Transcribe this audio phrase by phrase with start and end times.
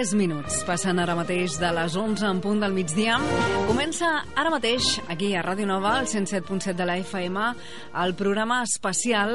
[0.00, 0.62] 3 minuts.
[0.64, 3.18] Passen ara mateix de les 11 en punt del migdia.
[3.68, 7.42] Comença ara mateix, aquí a Ràdio Nova, al 107.7 de la FM,
[8.00, 9.34] el programa especial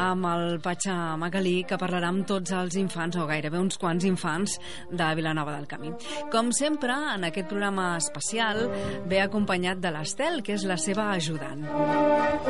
[0.00, 4.56] amb el Patxa Macalí, que parlarà amb tots els infants, o gairebé uns quants infants,
[4.88, 5.92] de Vilanova del Camí.
[6.32, 8.70] Com sempre, en aquest programa especial,
[9.04, 11.60] ve acompanyat de l'Estel, que és la seva ajudant.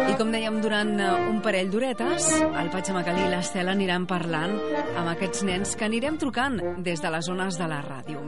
[0.06, 0.94] I com dèiem, durant
[1.33, 4.55] un parell d'horetes, el Patxa Macalí i l'Estel aniran parlant
[4.94, 8.23] amb aquests nens que anirem trucant des de les zones de la ràdio.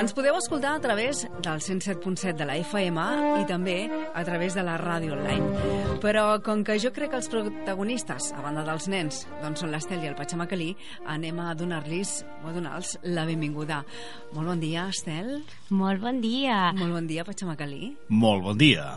[0.00, 3.04] Ens podeu escoltar a través del 107.7 de la FM
[3.42, 5.98] i també a través de la ràdio online.
[6.00, 10.04] Però com que jo crec que els protagonistes, a banda dels nens, doncs són l'Estel
[10.04, 10.72] i el Patxa Macalí,
[11.06, 13.84] anem a donar-los o a donar-los la benvinguda.
[14.32, 15.40] Molt bon dia, Estel.
[15.70, 16.70] Molt bon dia.
[16.78, 17.94] Molt bon dia, Patxa Macalí.
[18.08, 18.92] Molt bon dia.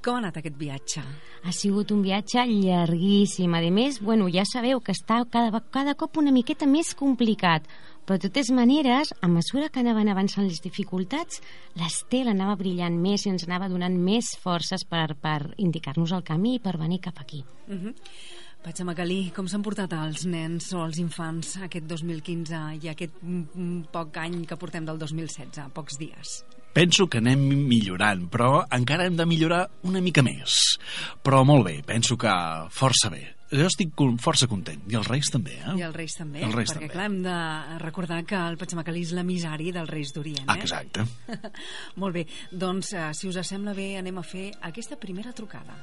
[0.00, 1.02] Com ha anat aquest viatge?
[1.44, 3.52] Ha sigut un viatge llarguíssim.
[3.52, 7.68] A més, bueno, ja sabeu que està cada, cada cop una miqueta més complicat.
[8.10, 11.38] Però de totes maneres, a mesura que anaven avançant les dificultats,
[11.78, 16.56] l'Estel anava brillant més i ens anava donant més forces per, per indicar-nos el camí
[16.56, 17.44] i per venir cap aquí.
[17.68, 17.94] Uh -huh.
[18.64, 23.12] Patxa Macalí, com s'han portat els nens o els infants aquest 2015 i aquest
[23.92, 26.44] poc any que portem del 2016, pocs dies?
[26.72, 30.78] Penso que anem millorant, però encara hem de millorar una mica més.
[31.22, 32.28] Però molt bé, penso que
[32.70, 33.39] força bé.
[33.50, 35.72] Jo estic força content, i els Reis també, eh?
[35.80, 36.92] I els Reis també, els Reis perquè també.
[36.94, 40.58] clar, hem de recordar que el Patxamacalí és l'emissari dels Reis d'Orient, eh?
[40.60, 41.06] Exacte.
[42.02, 45.74] Molt bé, doncs, eh, si us sembla bé, anem a fer aquesta primera trucada.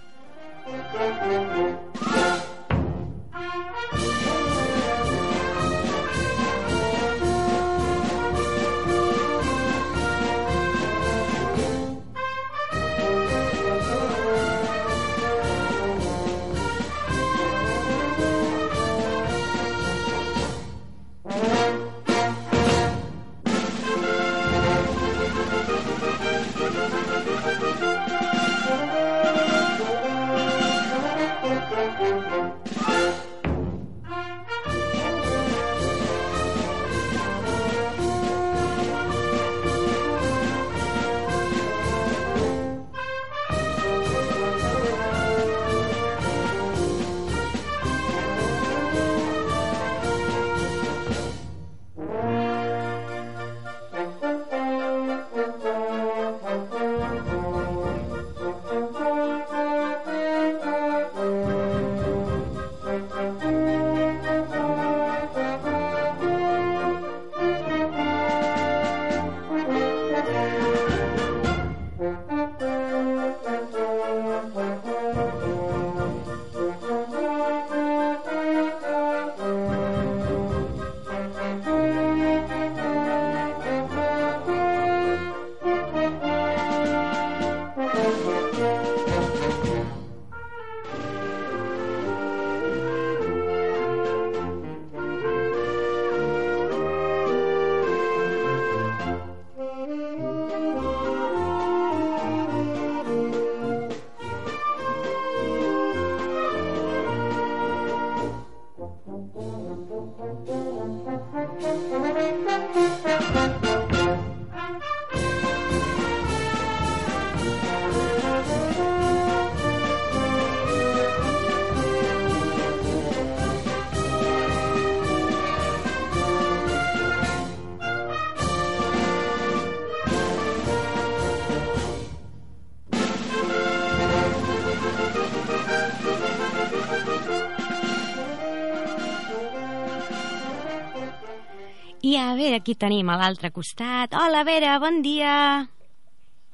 [142.18, 144.14] A veure, aquí tenim a l'altre costat.
[144.18, 145.68] Hola, Vera, bon dia.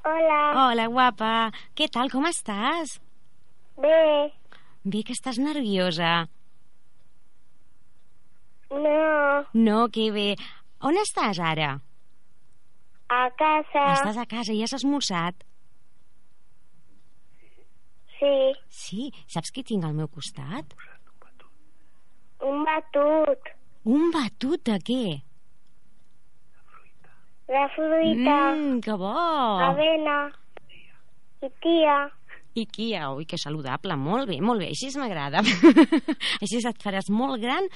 [0.04, 0.40] Hola.
[0.60, 1.30] Hola, guapa.
[1.74, 2.98] Què tal, com estàs?
[3.80, 4.28] Bé.
[4.84, 6.26] Bé, que estàs nerviosa.
[8.70, 9.46] No.
[9.56, 10.28] No, que bé.
[10.84, 11.72] On estàs ara?
[13.08, 13.88] A casa.
[13.96, 15.44] Estàs a casa i has esmorzat?
[18.18, 18.34] Sí.
[18.68, 20.76] Sí, saps qui tinc al meu costat?
[22.44, 23.54] Un batut.
[23.84, 25.04] Un batut de què?
[27.48, 28.36] La fruita.
[28.54, 29.14] Mmm, que bo!
[29.68, 30.18] Avena.
[31.44, 31.96] I tia.
[32.54, 35.42] I Kia, ui, que saludable, molt bé, molt bé, així m'agrada.
[36.42, 37.66] així et faràs molt gran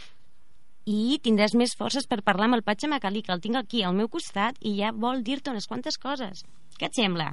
[0.88, 3.96] i tindràs més forces per parlar amb el Patxa Macalí, que el tinc aquí al
[3.98, 6.46] meu costat i ja vol dir-te unes quantes coses.
[6.78, 7.32] Què et sembla?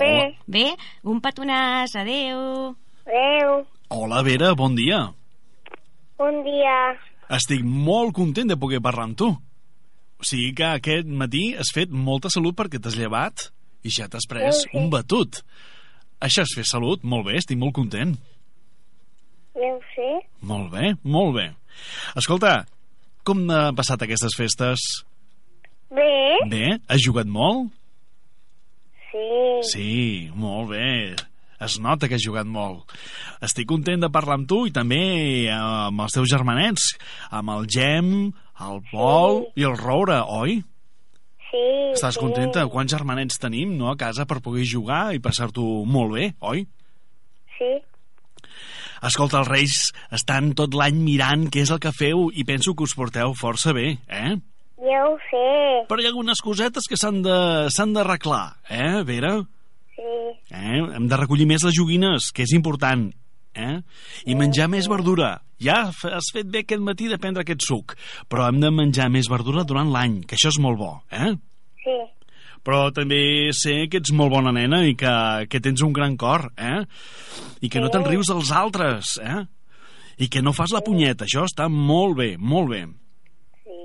[0.00, 0.32] Bé.
[0.48, 0.66] Bé?
[1.04, 2.72] Un petonàs, adeu.
[3.04, 3.62] Adeu.
[3.92, 5.04] Hola, Vera, bon dia.
[6.18, 6.76] Bon dia.
[7.36, 9.30] Estic molt content de poder parlar amb tu.
[10.22, 13.48] O sigui que aquest matí has fet molta salut perquè t'has llevat
[13.82, 14.76] i ja t'has pres Sí, sí.
[14.78, 15.40] un batut.
[16.22, 17.02] Això és fer salut?
[17.02, 18.14] Molt bé, estic molt content.
[19.58, 20.12] Deu ser?
[20.46, 21.48] Molt bé, molt bé.
[22.16, 22.62] Escolta,
[23.26, 24.86] com han passat aquestes festes?
[25.90, 26.38] Bé?
[26.48, 26.64] Bé?
[26.88, 27.72] Has jugat molt?
[29.10, 29.26] Sí.
[29.74, 31.16] Sí, molt bé.
[31.62, 32.90] Es nota que has jugat molt.
[33.44, 35.02] Estic content de parlar amb tu i també
[35.54, 36.88] amb els teus germanets,
[37.30, 38.32] amb el Gem,
[38.70, 40.60] el Pol i el Roure, oi?
[41.50, 41.64] Sí.
[41.92, 42.22] Estàs sí.
[42.22, 42.64] contenta?
[42.72, 46.64] Quants germanets tenim, no?, a casa per poder jugar i passar-t'ho molt bé, oi?
[47.58, 47.72] Sí.
[49.02, 49.76] Escolta, els Reis
[50.14, 53.74] estan tot l'any mirant què és el que feu i penso que us porteu força
[53.76, 54.36] bé, eh?
[54.82, 55.48] Ja ho sé.
[55.90, 59.36] Però hi ha algunes cosetes que s'han d'arreglar, eh, Vera?
[59.96, 60.14] Sí.
[60.50, 60.78] Eh?
[60.96, 63.10] Hem de recollir més les joguines, que és important.
[63.54, 63.78] Eh?
[64.26, 65.36] I menjar més verdura.
[65.62, 67.94] Ja has fet bé aquest matí de prendre aquest suc,
[68.28, 70.92] però hem de menjar més verdura durant l'any, que això és molt bo.
[71.12, 71.30] Eh?
[71.84, 71.96] Sí.
[72.62, 75.12] Però també sé que ets molt bona nena i que,
[75.50, 76.82] que tens un gran cor, eh?
[77.62, 79.40] I que no te'n rius dels altres, eh?
[80.22, 82.84] I que no fas la punyeta, això està molt bé, molt bé.
[83.64, 83.80] Sí.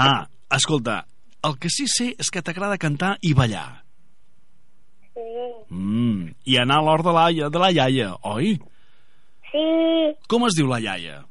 [0.00, 0.24] Ah,
[0.56, 1.02] escolta,
[1.44, 3.87] el que sí sé és que t'agrada cantar i ballar.
[5.18, 5.74] Sí.
[5.74, 8.52] Mm, I anar a l'hort de la, de la iaia, oi?
[9.50, 9.64] Sí.
[10.30, 11.24] Com es diu la iaia?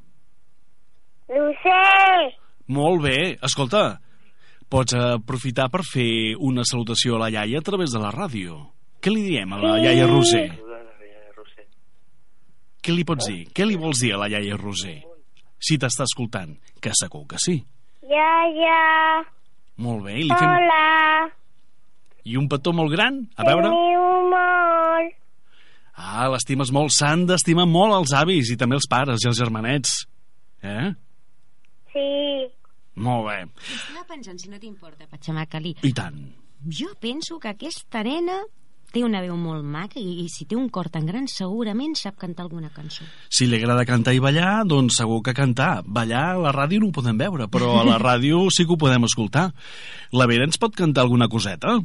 [1.32, 1.80] Ho sé.
[2.68, 3.18] Molt bé.
[3.48, 4.02] Escolta,
[4.68, 8.60] pots aprofitar per fer una salutació a la iaia a través de la ràdio.
[9.00, 10.50] Què li diem a la iaia Roser?
[12.84, 13.46] Què li pots dir?
[13.56, 15.00] Què li vols dir a la iaia Roser?
[15.60, 17.62] Si t'està escoltant, que segur que sí.
[18.08, 19.24] Ja.
[19.78, 20.50] Molt bé, i li fem...
[20.50, 21.28] Hola.
[22.28, 23.22] I un petó molt gran?
[23.40, 23.72] A veure...
[23.72, 25.16] Molt.
[25.98, 26.94] Ah, l'estimes molt.
[26.94, 30.04] S'han d'estimar molt els avis i també els pares i els germanets.
[30.62, 30.92] Eh?
[31.94, 32.10] Sí.
[33.02, 33.40] Molt bé.
[33.64, 35.74] Estava pensant, si no t'importa, Patxamacalí.
[35.88, 36.22] I tant.
[36.70, 38.44] Jo penso que aquesta nena
[38.94, 42.18] té una veu molt maca i, i si té un cor tan gran segurament sap
[42.22, 43.06] cantar alguna cançó.
[43.30, 45.84] Si li agrada cantar i ballar, doncs segur que cantar.
[45.86, 48.82] Ballar a la ràdio no ho podem veure, però a la ràdio sí que ho
[48.82, 49.50] podem escoltar.
[50.14, 51.80] La Vera ens pot cantar alguna coseta?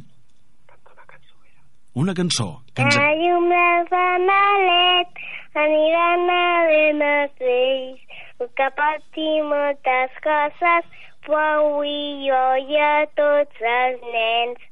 [1.93, 2.47] Una cançó.
[2.73, 2.97] Que ens...
[2.97, 5.23] La llum de Fanalet
[5.63, 8.19] aniran a ben els vells.
[8.57, 10.87] Que patir moltes coses,
[11.23, 14.69] però avui jo i a tots els nens.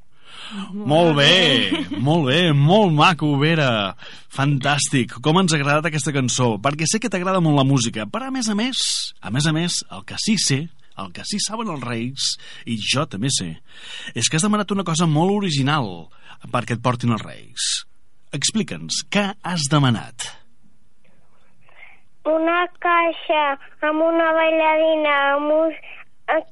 [0.74, 1.70] Molt bé,
[2.04, 3.94] molt bé, molt maco, Vera.
[4.34, 5.14] Fantàstic.
[5.24, 8.34] Com ens ha agradat aquesta cançó, perquè sé que t'agrada molt la música, però a
[8.34, 8.82] més a més,
[9.22, 10.64] a més a més, el que sí sé,
[11.04, 12.34] el que sí saben els reis,
[12.66, 13.56] i jo també sé,
[14.16, 16.10] és que has demanat una cosa molt original
[16.52, 17.72] perquè et portin els reis.
[18.32, 20.30] Explica'ns, què has demanat?
[22.32, 23.42] Una caixa
[23.90, 25.80] amb una bailarina mus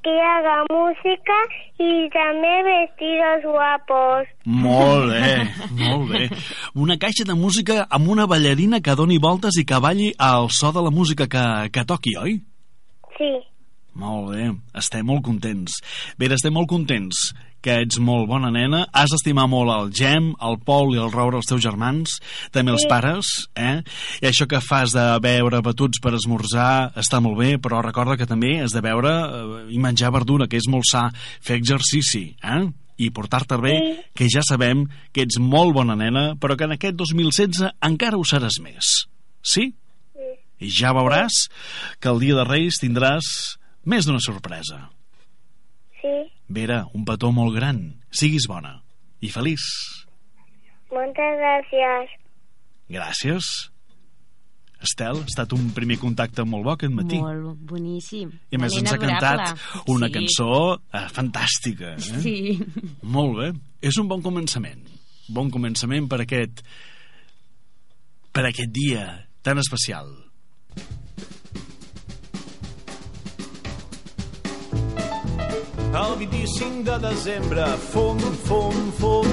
[0.03, 1.37] que haga música
[1.79, 4.27] i també vestidos guapos.
[4.45, 5.29] Molt bé,
[5.83, 6.23] molt bé.
[6.75, 10.73] Una caixa de música amb una ballarina que doni voltes i que balli al so
[10.75, 12.39] de la música que, que toqui, oi?
[13.15, 13.31] Sí.
[13.99, 15.79] Molt bé, estem molt contents.
[16.17, 20.55] Bé, estem molt contents que ets molt bona nena, has d'estimar molt el Gem, el
[20.63, 22.13] Pol i el Roure, els teus germans,
[22.55, 22.87] també els Sí.
[22.87, 23.81] pares, eh?
[24.21, 28.25] I això que fas de beure batuts per esmorzar està molt bé, però recorda que
[28.25, 31.09] també has de beure eh, i menjar verdura, que és molt sa,
[31.41, 32.71] fer exercici, eh?
[32.97, 34.01] i portar-te bé, Sí.
[34.15, 38.23] que ja sabem que ets molt bona nena, però que en aquest 2016 encara ho
[38.23, 39.05] seràs més.
[39.43, 39.73] Sí?
[40.15, 40.65] Sí.
[40.65, 41.49] I ja veuràs
[41.99, 43.57] que el dia de Reis tindràs
[43.89, 44.83] més d'una sorpresa.
[45.99, 46.13] Sí.
[46.49, 47.81] Vera, un petó molt gran.
[48.09, 48.77] Siguis bona
[49.25, 49.65] i feliç.
[50.93, 52.15] Moltes gràcies.
[52.89, 53.49] Gràcies.
[54.79, 57.17] Estel, ha estat un primer contacte molt bo aquest matí.
[57.19, 58.29] Molt boníssim.
[58.47, 60.13] I a més ens ha cantat una sí.
[60.15, 61.97] cançó eh, fantàstica.
[61.97, 62.21] Eh?
[62.23, 62.37] Sí.
[63.17, 63.49] Molt bé.
[63.83, 64.85] És un bon començament.
[65.29, 66.63] Bon començament per aquest
[68.33, 69.03] per aquest dia
[69.43, 70.07] tan especial.
[75.99, 79.27] El 25 de desembre, fum, fum, fum.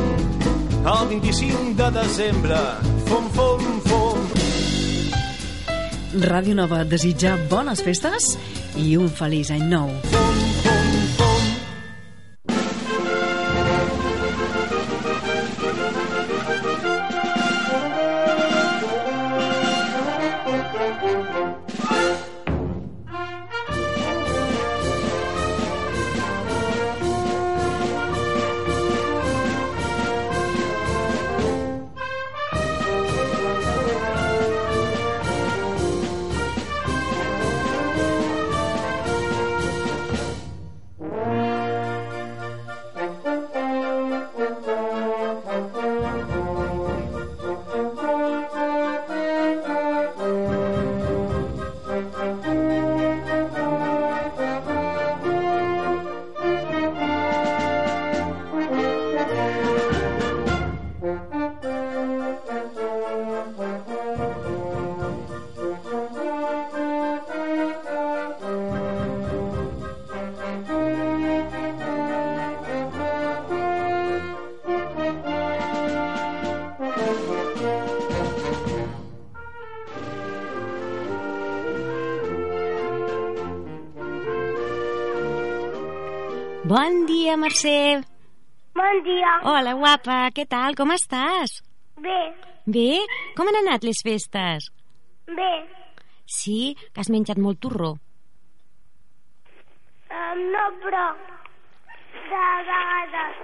[0.85, 2.59] El 25 de desembre,
[3.07, 4.19] fum, fum, fum.
[6.27, 8.35] Ràdio Nova desitja bones festes
[8.83, 9.95] i un feliç any nou.
[10.11, 10.46] Fum.
[86.67, 88.03] Bon dia, Mercè.
[88.77, 89.33] Bon dia.
[89.47, 90.75] Hola, guapa, què tal?
[90.79, 91.61] Com estàs?
[92.03, 92.19] Bé,
[92.67, 92.99] Bé?
[93.37, 94.71] Com han anat les festes?
[95.27, 95.53] bé.
[96.27, 97.93] Sí, que has menjat molt torró.
[100.11, 101.05] Um, no, però
[102.27, 103.43] de vegades.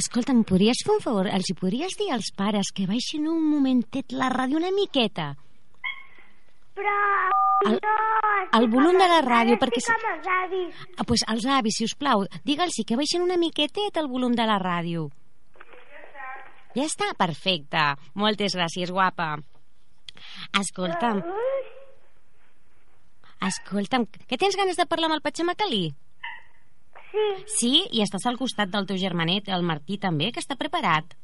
[0.00, 1.30] Escolta, em podries fer un favor?
[1.30, 5.30] Els hi podries dir als pares que baixin un momentet la ràdio una miqueta?
[6.74, 6.96] Però
[7.66, 7.80] El-
[8.60, 10.74] el volum de la els- ràdio, perquè amb els avis.
[10.98, 14.46] Ah, pues als avis, si us plau, digue'ls que baixin una miquetet el volum de
[14.46, 15.08] la ràdio.
[16.76, 17.78] Ja està, perfecte.
[18.14, 19.38] Moltes gràcies, guapa.
[20.60, 21.22] Escolta'm,
[23.46, 25.94] escolta'm, que tens ganes de parlar amb el Patxamacalí?
[27.10, 31.14] Sí, Sí, i estàs al costat del teu germanet, el Martí, també, que està preparat.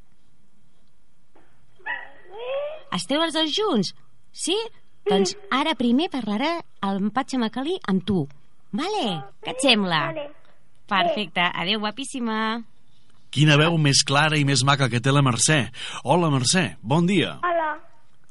[2.93, 3.95] Esteu els dos junts?
[4.33, 4.57] Sí?
[5.09, 8.27] Doncs ara primer parlarà el Patxamacalí amb tu.
[8.73, 9.07] Vale?
[9.45, 10.07] Què et sembla?
[10.13, 10.29] vale.
[10.93, 11.41] Perfecte.
[11.41, 12.63] Adéu, guapíssima.
[13.33, 15.71] Quina veu més clara i més maca que té la Mercè.
[16.05, 17.39] Hola, Mercè, bon dia.
[17.43, 17.71] Hola,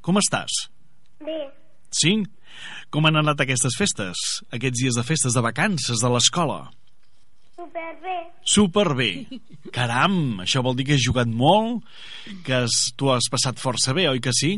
[0.01, 0.67] Com estàs?
[1.21, 1.49] bé.
[1.91, 2.23] Sí?
[2.89, 4.17] Com han anat aquestes festes?
[4.51, 6.69] Aquests dies de festes de vacances de l'escola?
[7.55, 8.15] Superbé.
[8.43, 9.09] Superbé.
[9.73, 11.83] Caram, això vol dir que has jugat molt,
[12.45, 14.55] que has, tu has passat força bé, oi que sí?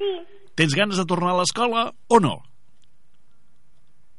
[0.00, 0.12] Sí,
[0.58, 2.38] Tens ganes de tornar a l'escola o no?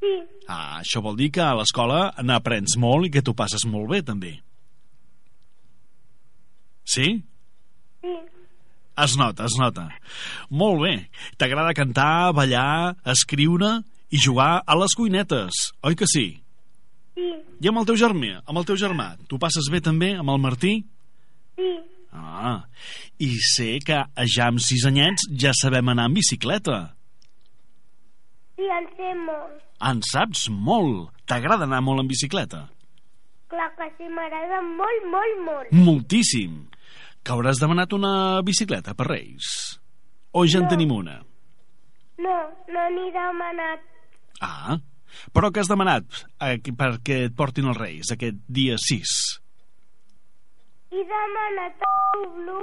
[0.03, 0.13] sí,
[0.51, 4.01] Ah, això vol dir que a l'escola n'aprens molt i que t'ho passes molt bé,
[4.03, 4.33] també.
[6.83, 7.23] Sí?
[8.03, 8.15] sí.
[8.99, 9.87] Es nota, es nota.
[10.51, 10.91] Molt bé.
[11.39, 13.79] T'agrada cantar, ballar, escriure
[14.13, 16.25] i jugar a les cuinetes, oi que sí?
[17.15, 17.29] Sí,
[17.63, 20.43] I amb el teu germà, amb el teu germà, t'ho passes bé també amb el
[20.43, 20.75] Martí?
[21.57, 21.71] sí,
[22.13, 22.67] Ah,
[23.17, 26.96] i sé que ja amb sis anyets ja sabem anar en bicicleta.
[28.55, 29.62] sí, en sé molt.
[29.82, 31.10] En saps molt.
[31.25, 32.67] T'agrada anar molt en bicicleta?
[33.50, 35.72] Clar que sí, m'agrada molt, molt, molt.
[35.74, 36.67] Moltíssim.
[37.24, 39.79] Que hauràs demanat una bicicleta per Reis?
[40.34, 40.70] O ja en No.
[40.70, 41.17] tenim una?
[42.17, 42.36] No,
[42.70, 43.82] no n'he demanat.
[44.41, 44.77] Ah,
[45.34, 46.05] però què has demanat
[46.41, 49.41] eh, perquè et portin els Reis aquest dia 6?
[50.93, 52.59] He demanat el blu,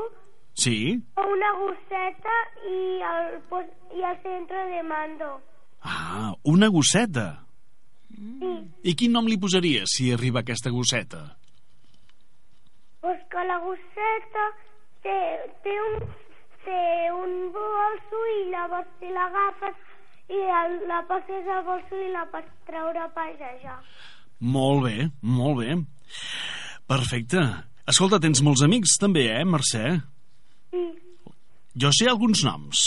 [0.54, 0.98] Sí?
[1.16, 2.34] una gosseta
[2.68, 2.78] i
[3.10, 3.38] el,
[3.96, 5.40] i el centre de mando.
[5.82, 7.46] Ah, una gosseta.
[8.10, 8.50] Sí,
[8.84, 11.36] I quin nom li posaries si arriba aquesta gosseta?
[13.00, 14.42] pues que la gosseta
[15.02, 15.14] té,
[15.64, 16.02] té un
[16.66, 16.80] té
[17.16, 19.78] un bolso i llavors si l'agafes
[20.28, 23.78] i el, la passes al bolso i la pots treure a passejar.
[24.40, 25.78] Molt bé, molt bé.
[26.86, 27.40] Perfecte.
[27.90, 29.84] Escolta, tens molts amics també, eh, Mercè?
[30.70, 30.82] Sí,
[31.80, 32.80] Jo sé alguns noms.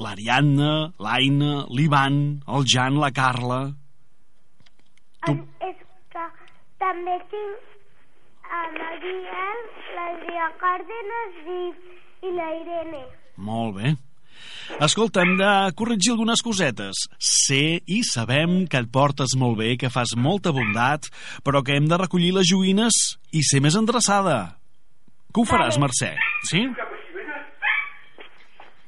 [0.00, 2.16] L'Ariadna, l'Aina, l'Ivan,
[2.48, 3.60] el Jan, la Carla...
[5.26, 5.76] Tu- en, és
[6.14, 6.24] que
[6.80, 7.66] també tinc
[8.60, 9.60] en el Biel,
[9.96, 11.60] l'Adrià Cárdenas i,
[12.26, 13.02] i la Irene.
[13.50, 13.92] Molt bé.
[14.78, 17.02] Escolta, hem de corregir algunes cosetes.
[17.18, 21.10] Sé i sabem que et portes molt bé, que fas molta bondat,
[21.44, 23.00] però que hem de recollir les joguines
[23.32, 24.38] i ser més endreçada.
[25.30, 26.14] Que ho faràs, Mercè?
[26.50, 26.64] Sí?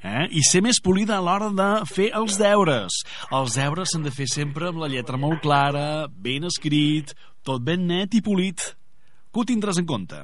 [0.02, 0.26] Eh?
[0.34, 3.02] I ser més polida a l'hora de fer els deures.
[3.30, 7.14] Els deures s'han de fer sempre amb la lletra molt clara, ben escrit,
[7.46, 8.72] tot ben net i polit.
[9.30, 10.18] Que ho tindràs en compte?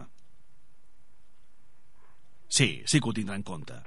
[2.48, 3.78] Sí, sí que ho tindrà en compte.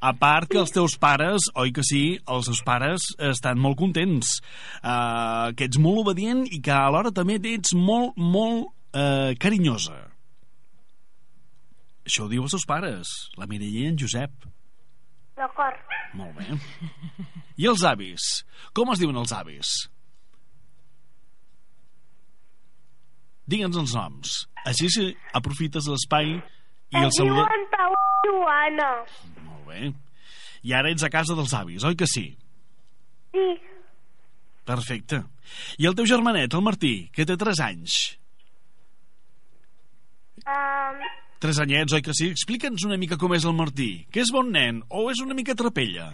[0.00, 4.38] A part que els teus pares, oi que sí, els seus pares estan molt contents,
[4.80, 9.98] uh, que ets molt obedient i que alhora també ets molt, molt uh, carinyosa.
[12.08, 14.48] Això ho diu els seus pares, la Mireia i en Josep.
[15.36, 15.92] D'acord.
[16.16, 16.48] Molt bé.
[17.60, 18.30] I els avis?
[18.76, 19.74] Com es diuen els avis?
[23.50, 24.34] Digue'ns els noms.
[24.68, 27.44] Així si aprofites l'espai i el es saluda...
[27.44, 28.90] diuen Pau i Joana.
[29.70, 29.90] Bé.
[30.66, 32.26] I ara ets a casa dels avis, oi que sí?
[33.32, 33.48] Sí,
[34.70, 35.22] Perfecte.
[35.82, 37.94] I el teu germanet, el Martí, que té 3 anys?
[40.46, 41.00] um,
[41.40, 42.28] 3 anyets, oi que sí?
[42.34, 44.04] Explica'ns una mica com és el Martí.
[44.12, 46.10] Que és bon nen o és una mica trapella?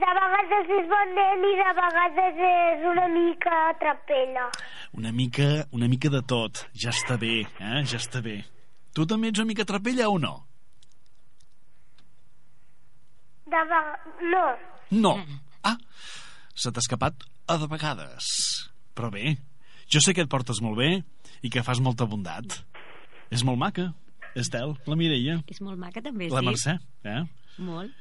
[0.00, 4.46] de vegades és bon nen i de vegades és una mica trapella.
[4.96, 6.62] Una mica, una mica de tot.
[6.72, 7.82] Ja està bé, eh?
[7.84, 8.38] Ja està bé.
[8.96, 10.32] Tu també ets una mica trapella o no?
[13.50, 14.18] De vegades...
[14.32, 14.44] No.
[14.90, 15.14] No.
[15.66, 15.76] Ah,
[16.54, 18.30] se t'ha escapat a de vegades.
[18.94, 19.36] Però bé,
[19.90, 20.90] jo sé que et portes molt bé
[21.42, 22.60] i que fas molta bondat.
[23.30, 23.90] És molt maca,
[24.38, 26.46] Estel, la Mireia, És molt maca, també, la sí.
[26.50, 26.74] Mercè,
[27.10, 27.22] eh?
[27.62, 27.94] Molt.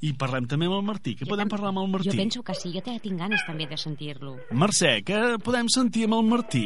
[0.00, 1.12] I parlem també amb el Martí.
[1.16, 2.08] Què Jo podem parlar amb el Martí?
[2.08, 4.38] Jo penso que sí, jo te- tinc ganes també de sentir-lo.
[4.56, 6.64] Mercè, què podem sentir amb el Martí?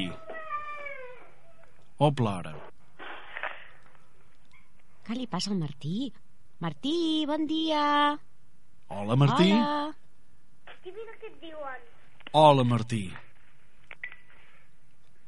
[1.98, 2.54] O plora.
[5.04, 6.12] Què li passa al Martí?
[6.61, 8.18] Martí, bon dia!
[8.88, 9.50] Hola, Martí.
[9.50, 9.94] Hola!
[12.32, 13.12] Hola, Martí.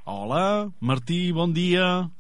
[0.04, 2.11] Hola, Martí, bon dia.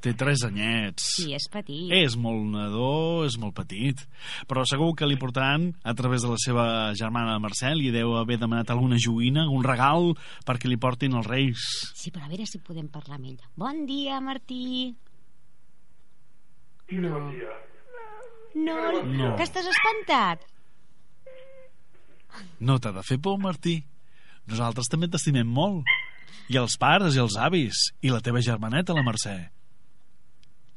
[0.00, 1.04] Té tres anyets.
[1.18, 1.92] Sí, és petit.
[1.92, 4.00] És molt nadó, és molt petit,
[4.48, 6.66] però segur que li portaran, a través de la seva
[6.96, 10.14] germana Mercè, li deu haver demanat alguna joguina, un regal,
[10.48, 11.66] perquè li portin els reis.
[11.92, 13.42] Sí, però a veure si podem parlar amb ell.
[13.60, 14.94] Bon dia, Martí!
[16.90, 17.28] No.
[18.54, 19.36] No, No.
[19.36, 20.42] que estàs espantat?
[22.60, 23.80] No t'ha de fer por, Martí.
[24.50, 25.84] Nosaltres també t'estimem molt.
[26.50, 27.80] I els pares i els avis.
[28.02, 29.36] I la teva germaneta, la Mercè.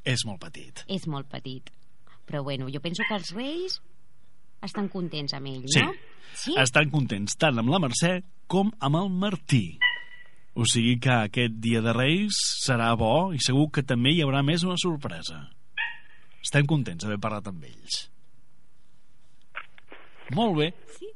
[0.06, 0.84] És molt petit.
[0.88, 1.70] És molt petit.
[2.28, 3.80] Però bueno, jo penso que els reis
[4.64, 5.80] estan contents amb ell, Sí.
[5.82, 5.94] no?
[6.34, 6.56] Sí?
[6.58, 9.78] Estan contents tant amb la Mercè com amb el Martí.
[10.56, 12.34] O sigui que aquest dia de Reis
[12.66, 15.50] serà bo i segur que també hi haurà més una sorpresa.
[16.44, 18.00] Estem contents d'haver parlat amb ells.
[20.36, 20.70] Molt bé.
[20.98, 21.10] Sí.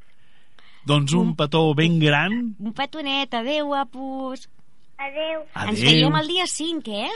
[0.88, 2.38] Doncs un petó ben gran.
[2.60, 4.48] Un petonet, adeu, apus.
[4.98, 5.84] Ens Adéu.
[5.84, 7.12] veiem el dia 5, eh?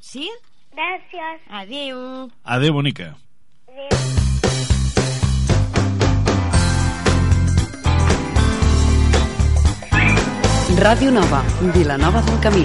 [0.00, 0.30] Sí?
[0.72, 1.42] Gràcies.
[1.50, 2.30] Adeu.
[2.44, 3.10] Adéu, bonica.
[3.68, 3.98] Adeu.
[10.80, 11.42] Ràdio Nova,
[11.74, 12.64] Vilanova del Camí.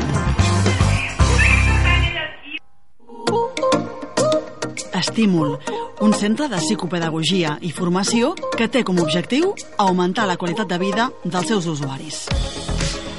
[4.95, 5.57] Estímul,
[5.99, 10.77] un centre de psicopedagogia i formació que té com a objectiu augmentar la qualitat de
[10.79, 12.21] vida dels seus usuaris.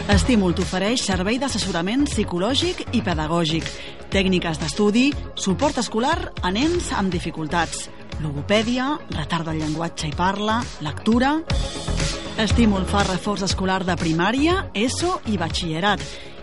[0.08, 3.68] Estímul t'ofereix servei d'assessorament psicològic i pedagògic,
[4.08, 7.90] tècniques d'estudi, suport escolar a nens amb dificultats,
[8.24, 11.36] logopèdia, retard del llenguatge i parla, lectura...
[12.36, 16.02] Estímul fa reforç escolar de primària, ESO i batxillerat.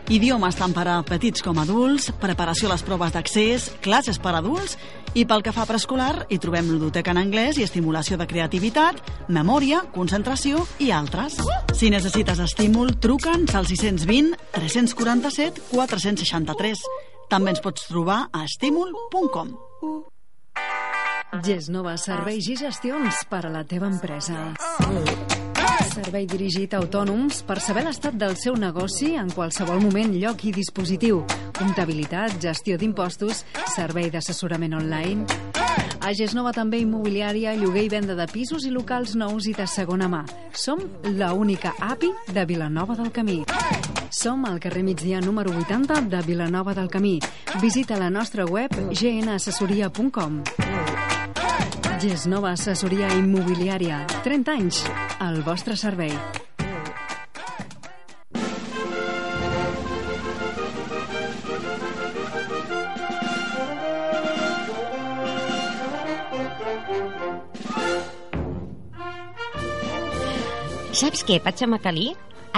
[0.09, 4.39] Idiomes tant per a petits com adults, preparació a les proves d'accés, classes per a
[4.41, 4.73] adults
[5.13, 9.01] i pel que fa a preescolar hi trobem ludoteca en anglès i estimulació de creativitat,
[9.29, 11.37] memòria, concentració i altres.
[11.77, 16.85] Si necessites estímul, truca'ns al 620 347 463.
[17.29, 19.53] També ens pots trobar a estímul.com.
[21.43, 24.53] Gesnova Serveis i Gestions per a la teva empresa.
[25.93, 30.53] Servei dirigit a autònoms per saber l'estat del seu negoci en qualsevol moment, lloc i
[30.55, 31.19] dispositiu.
[31.53, 33.43] Comptabilitat, gestió d'impostos,
[33.75, 35.27] servei d'assessorament online.
[36.01, 40.09] A Gesnova també immobiliària, lloguer i venda de pisos i locals nous i de segona
[40.09, 40.23] mà.
[40.49, 40.81] Som
[41.13, 43.43] la única API de Vilanova del Camí.
[44.09, 47.19] Som al carrer migdia número 80 de Vilanova del Camí.
[47.61, 50.41] Visita la nostra web gnassessoria.com.
[52.03, 54.01] Gesnova Assessoria Immobiliària.
[54.25, 54.81] 30 anys
[55.23, 56.11] al vostre servei.
[70.91, 72.09] Saps què, Patxa Macalí?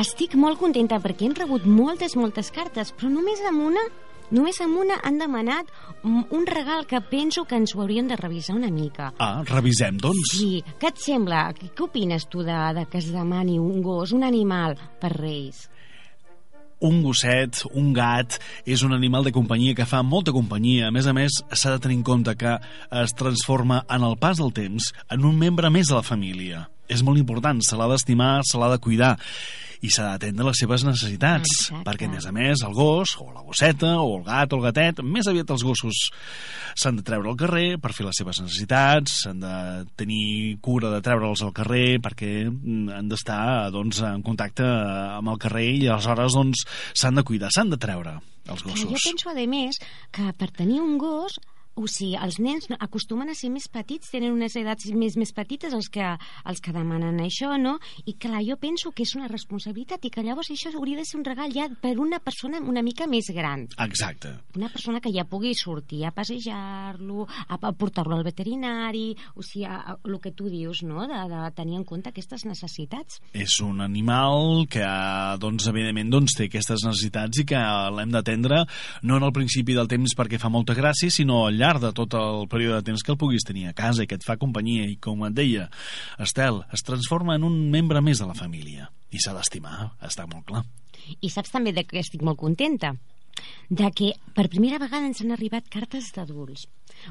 [0.02, 3.86] Estic molt contenta perquè hem rebut moltes, moltes cartes, però només amb una,
[4.32, 5.70] només amb una han demanat
[6.06, 9.12] un regal que penso que ens ho hauríem de revisar una mica.
[9.20, 10.36] Ah, revisem, doncs.
[10.38, 11.48] Sí, què et sembla?
[11.58, 15.70] Què opines tu de, de que es demani un gos, un animal, per Reis?
[16.86, 20.90] un gosset, un gat, és un animal de companyia que fa molta companyia.
[20.90, 22.58] A més a més, s'ha de tenir en compte que
[23.02, 26.66] es transforma en el pas del temps en un membre més de la família.
[26.92, 29.16] És molt important, se l'ha d'estimar, se l'ha de cuidar
[29.82, 31.84] i s'ha d'atendre les seves necessitats, Exacte.
[31.88, 34.66] perquè, a més a més, el gos, o la gosseta, o el gat, o el
[34.68, 36.02] gatet, més aviat els gossos
[36.76, 39.56] s'han de treure al carrer per fer les seves necessitats, s'han de
[40.00, 45.42] tenir cura de treure'ls al carrer perquè mm, han d'estar doncs, en contacte amb el
[45.42, 49.10] carrer i aleshores doncs, s'han de cuidar, s'han de treure els Clar, jo gossos.
[49.10, 49.80] penso, a més,
[50.14, 51.40] que per tenir un gos
[51.76, 55.74] o sigui, els nens acostumen a ser més petits, tenen unes edats més més petites
[55.76, 56.08] els que,
[56.48, 57.76] els que demanen això, no?
[58.08, 61.20] I clar, jo penso que és una responsabilitat i que llavors això hauria de ser
[61.20, 63.68] un regal ja per una persona una mica més gran.
[63.84, 64.32] Exacte.
[64.56, 69.68] Una persona que ja pugui sortir a passejar-lo, a, a portar-lo al veterinari, o sigui,
[69.68, 73.20] a, a, el que tu dius, no?, de, de tenir en compte aquestes necessitats.
[73.36, 74.88] És un animal que,
[75.44, 77.60] doncs, evidentment, doncs, té aquestes necessitats i que
[77.96, 78.64] l'hem d'atendre
[79.04, 82.14] no en el principi del temps perquè fa molta gràcia, sinó al llarg de tot
[82.20, 84.86] el període de temps que el puguis tenir a casa i que et fa companyia
[84.86, 85.68] i, com et deia,
[86.22, 90.46] Estel, es transforma en un membre més de la família i s'ha d'estimar, està molt
[90.48, 90.64] clar.
[91.22, 92.96] I saps també de què estic molt contenta?
[93.70, 96.68] de que per primera vegada ens han arribat cartes d'adults.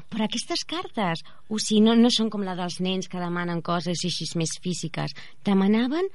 [0.09, 1.21] Però aquestes cartes,
[1.53, 5.13] o sigui, no, no són com la dels nens que demanen coses així més físiques.
[5.45, 6.09] Demanaven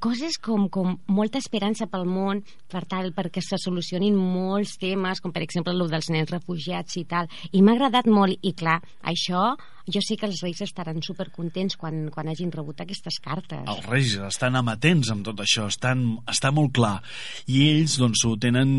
[0.00, 2.42] coses com, com molta esperança pel món
[2.72, 7.04] per tal perquè se solucionin molts temes, com per exemple el dels nens refugiats i
[7.08, 7.28] tal.
[7.52, 9.54] I m'ha agradat molt, i clar, això
[9.90, 13.64] jo sé que els reis estaran supercontents quan, quan hagin rebut aquestes cartes.
[13.68, 16.96] Els reis estan amatents amb tot això, estan, està molt clar.
[17.50, 18.72] I ells doncs, ho tenen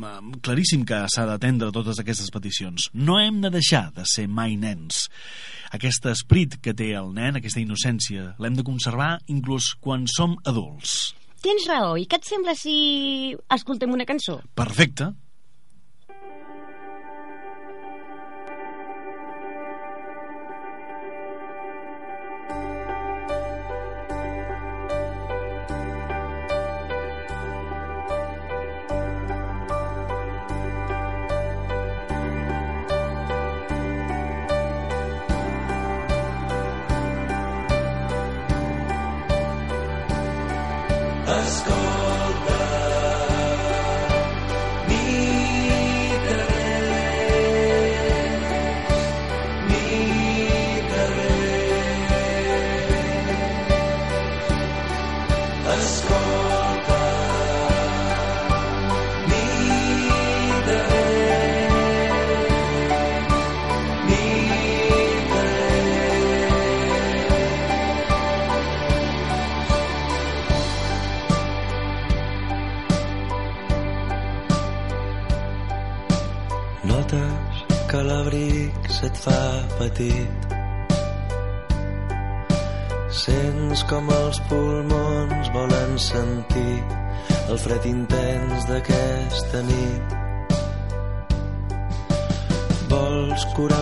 [0.00, 0.14] eh,
[0.46, 2.88] claríssim que s'ha d'atendre totes aquestes peticions.
[2.94, 5.06] No hem de deixar de ser mai nens.
[5.76, 11.12] Aquest esperit que té el nen, aquesta innocència, l'hem de conservar inclús quan som adults.
[11.44, 14.40] Tens raó, i què et sembla si escoltem una cançó?
[14.58, 15.12] Perfecte.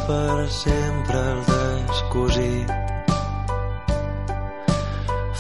[0.07, 2.73] Per sempre el descosit.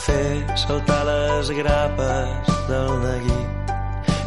[0.04, 0.30] Fer
[0.62, 3.74] saltar les grapes del neguit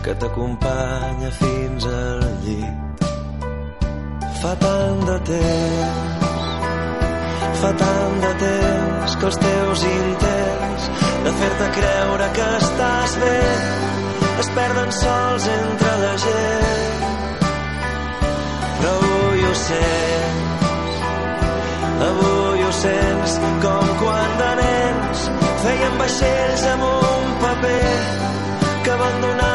[0.05, 3.05] que t'acompanya fins al llit.
[4.41, 6.47] Fa tant de temps,
[7.61, 10.89] fa tant de temps que els teus intents
[11.25, 13.37] de fer-te creure que estàs bé
[14.39, 17.05] es perden sols entre la gent.
[18.77, 19.16] Però
[19.63, 21.01] sents,
[22.09, 25.27] avui ho sents com quan de nens
[25.65, 27.83] feien vaixells amb un paper
[28.85, 29.46] que abandonàvem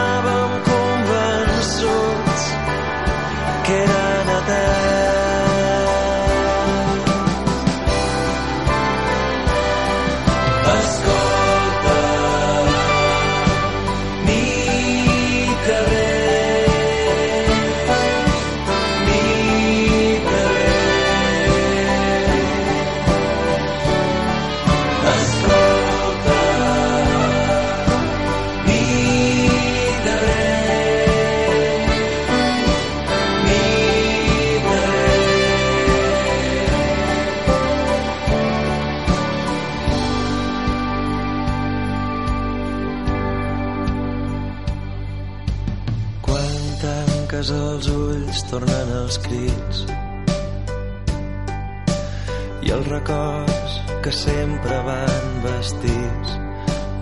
[53.13, 56.31] records que sempre van vestits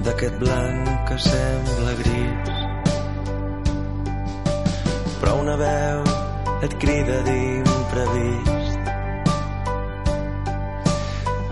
[0.04, 2.50] d'aquest blanc que sembla gris.
[5.20, 6.02] Però una veu
[6.66, 8.90] et crida d'imprevist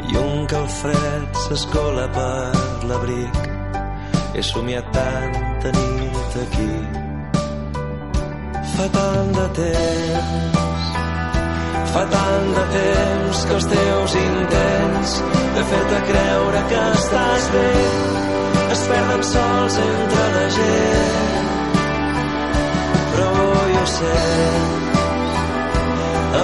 [0.08, 3.44] i un calfred s'escola per l'abric.
[4.34, 6.74] He somiat tanta nit aquí
[8.74, 10.97] Fa tant de temps,
[11.98, 15.14] fa tant de temps que els teus intents
[15.56, 17.70] de fer-te creure que estàs bé
[18.74, 21.48] es perden sols entre la gent.
[23.14, 25.02] Però avui ho sents,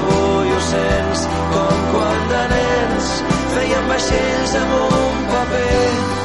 [0.00, 3.14] avui ho sents com quan de nens
[3.54, 6.23] feien vaixells amb un paper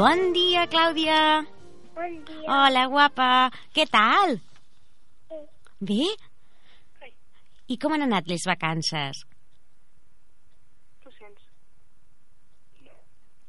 [0.00, 1.16] Bon dia, Clàudia.
[1.96, 2.44] Bon dia.
[2.48, 3.28] Hola, guapa.
[3.76, 4.36] Què tal?
[5.28, 5.40] Bé.
[7.00, 7.10] Bé?
[7.70, 9.20] I com han anat les vacances?
[11.04, 11.42] Tu sents?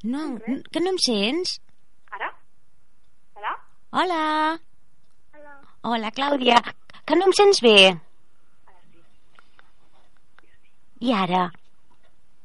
[0.03, 1.55] No, n- que no em sents?
[2.17, 2.29] Ara?
[3.37, 3.55] Hola?
[4.01, 4.21] Hola.
[5.37, 5.55] Hola.
[5.93, 6.59] Hola, Clàudia.
[7.07, 7.77] Que no em sents bé?
[7.87, 9.01] Ara sí.
[11.07, 11.45] I ara?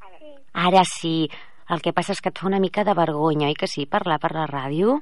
[0.06, 0.32] Ara Sí.
[0.68, 1.16] Ara sí.
[1.72, 4.20] El que passa és que et fa una mica de vergonya, oi que sí, parlar
[4.22, 5.00] per la ràdio?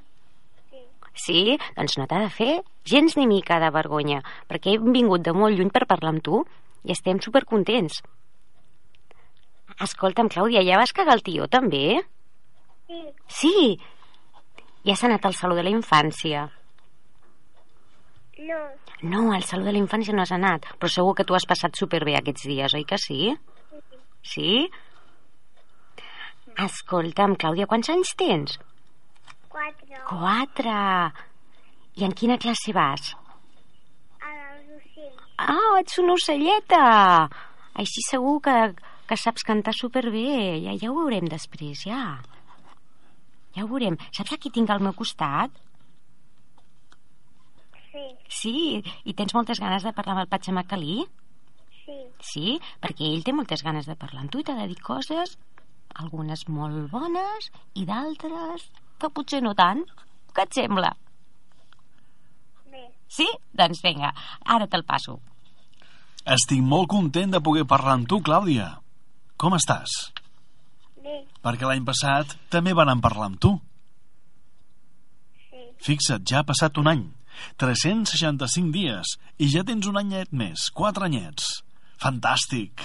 [0.70, 0.82] Sí.
[1.24, 1.40] Sí?
[1.76, 2.52] Doncs no t'ha de fer
[2.88, 6.40] gens ni mica de vergonya, perquè hem vingut de molt lluny per parlar amb tu
[6.84, 8.00] i estem supercontents.
[9.84, 12.00] Escolta'm, Clàudia, ja vas cagar el tio, també?
[12.86, 13.00] Sí.
[13.28, 13.56] Sí.
[14.84, 16.46] Ja s'ha anat al Saló de la Infància.
[18.44, 18.60] No.
[19.02, 21.76] No, al Saló de la Infància no has anat, però segur que tu has passat
[21.76, 23.34] superbé aquests dies, oi que sí?
[24.24, 24.64] Sí?
[26.60, 28.58] Escolta'm, Clàudia, quants anys tens?
[29.50, 29.98] Quatre.
[30.06, 30.76] Quatre.
[31.98, 33.10] I en quina classe vas?
[34.22, 35.24] A dels ocells.
[35.38, 36.84] Ah, ets una ocelleta!
[37.74, 38.54] Així segur que,
[39.10, 40.60] que saps cantar superbé.
[40.62, 42.04] Ja, ja ho veurem després, ja.
[43.54, 43.98] Ja ho veurem.
[44.14, 45.50] Saps a qui tinc al meu costat?
[47.90, 48.06] Sí.
[48.30, 48.56] Sí,
[49.06, 51.02] i tens moltes ganes de parlar amb el Patxamacalí?
[51.84, 51.98] Sí.
[52.24, 52.46] Sí,
[52.82, 55.36] perquè ell té moltes ganes de parlar amb tu i t'ha de dir coses,
[56.02, 58.66] algunes molt bones i d'altres
[59.00, 59.84] que potser no tant.
[60.34, 60.90] Què et sembla?
[62.72, 62.88] Bé.
[63.08, 63.26] Sí?
[63.54, 64.10] Doncs vinga,
[64.56, 65.18] ara te'l passo.
[66.24, 68.70] Estic molt content de poder parlar amb tu, Clàudia.
[69.36, 69.92] Com estàs?
[71.04, 71.20] Bé.
[71.44, 73.52] Perquè l'any passat també van parlar amb tu.
[75.50, 75.68] Sí.
[75.90, 77.04] Fixa't, ja ha passat un any.
[77.60, 79.16] 365 dies.
[79.38, 80.70] I ja tens un anyet més.
[80.72, 81.60] Quatre anyets.
[82.00, 82.80] Fantàstic.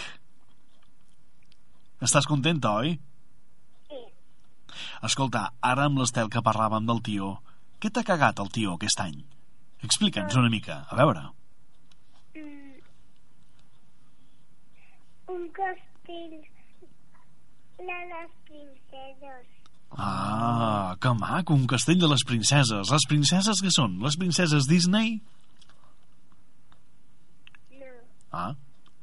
[2.05, 2.93] Estàs contenta, oi?
[3.89, 3.99] Sí.
[5.03, 7.33] Escolta, ara amb l'Estel que parlàvem del tio,
[7.83, 9.17] què t'ha cagat el tio aquest any?
[9.83, 11.25] Explica'ns una mica, a veure.
[12.35, 12.79] Mm.
[15.35, 16.37] Un castell
[17.79, 19.49] de les princeses.
[19.91, 22.93] Ah, que maco, un castell de les princeses.
[22.93, 23.97] Les princeses què són?
[24.05, 25.17] Les princeses Disney?
[27.79, 27.91] No.
[28.31, 28.53] Ah,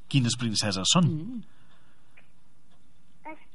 [0.08, 1.12] quines princeses són?
[1.12, 1.55] Mm.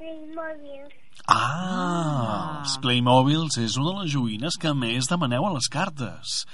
[0.01, 0.93] Els Playmobiles.
[1.29, 6.45] Ah, els Playmobiles és una de les joguines que més demaneu a les cartes.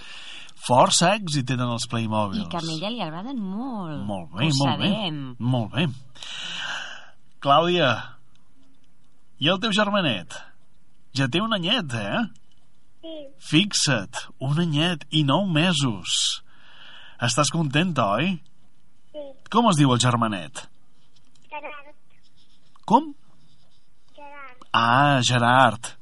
[0.68, 2.48] Força èxit tenen els I Playmobiles.
[2.52, 4.02] que a ella li agraden molt.
[4.06, 5.36] Molt bé, Ho molt sabem.
[5.38, 5.46] bé.
[5.54, 5.86] Molt bé.
[7.40, 7.92] Clàudia,
[9.40, 10.34] i el teu germanet?
[11.16, 12.26] Ja té un anyet, eh?
[13.02, 13.16] Sí.
[13.40, 16.42] Fixa't, un anyet i nou mesos.
[17.22, 18.34] Estàs contenta, oi?
[19.14, 19.24] Sí.
[19.50, 20.66] Com es diu el germanet?
[21.50, 21.94] Gerard.
[22.86, 23.14] Com?
[24.78, 25.96] Ah, Gerard.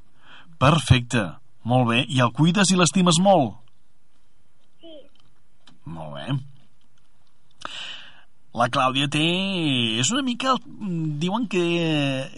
[0.60, 1.24] Perfecte.
[1.64, 2.02] Molt bé.
[2.12, 3.56] I el cuides i l'estimes molt?
[4.82, 4.98] Sí.
[5.96, 6.36] Molt bé.
[8.56, 9.24] La Clàudia té...
[10.00, 10.56] És una mica...
[11.24, 11.64] Diuen que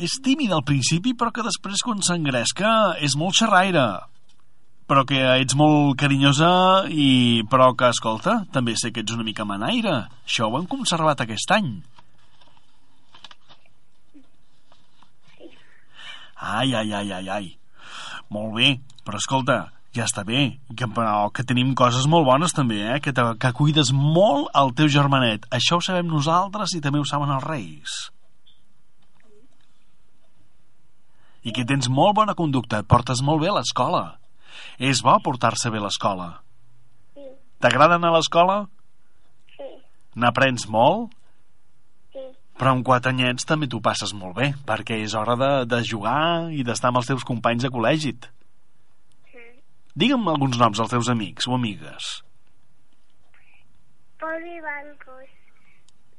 [0.08, 2.72] és tímida al principi, però que després, quan s'engresca,
[3.06, 3.86] és molt xerraire.
[4.88, 6.50] Però que ets molt carinyosa
[6.90, 7.44] i...
[7.52, 10.00] Però que, escolta, també sé que ets una mica manaire.
[10.26, 11.76] Això ho hem conservat aquest any.
[16.38, 17.48] Ai, ai, ai, ai, ai.
[18.30, 19.58] Molt bé, però escolta,
[19.96, 23.00] ja està bé, que, però que tenim coses molt bones també, eh?
[23.02, 25.48] Que, te, que cuides molt el teu germanet.
[25.54, 27.98] Això ho sabem nosaltres i també ho saben els reis.
[31.48, 34.04] I que tens molt bona conducta, et portes molt bé a l'escola.
[34.78, 36.32] És bo portar-se bé a l'escola.
[37.16, 37.30] Sí.
[37.64, 38.58] T'agrada anar a l'escola?
[39.56, 39.70] Sí.
[40.20, 41.17] N'aprens molt?
[42.58, 42.64] Sí.
[42.64, 46.50] Però amb quatre anyets també t'ho passes molt bé, perquè és hora de, de jugar
[46.50, 48.16] i d'estar amb els teus companys de col·legi.
[49.30, 49.52] Mm.
[49.94, 52.10] Digue'm alguns noms als teus amics o amigues.
[54.18, 55.30] Poli Bancos.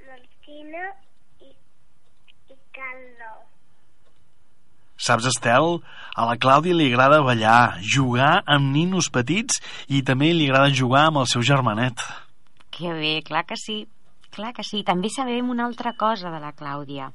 [0.06, 0.86] Martina
[1.42, 3.44] i, i Carlos.
[4.98, 5.76] Saps, Estel,
[6.14, 11.04] a la Clàudia li agrada ballar, jugar amb ninos petits i també li agrada jugar
[11.10, 12.02] amb el seu germanet.
[12.74, 13.84] Que bé, clar que sí.
[14.34, 14.82] Clar que sí.
[14.86, 17.10] També sabem una altra cosa de la Clàudia.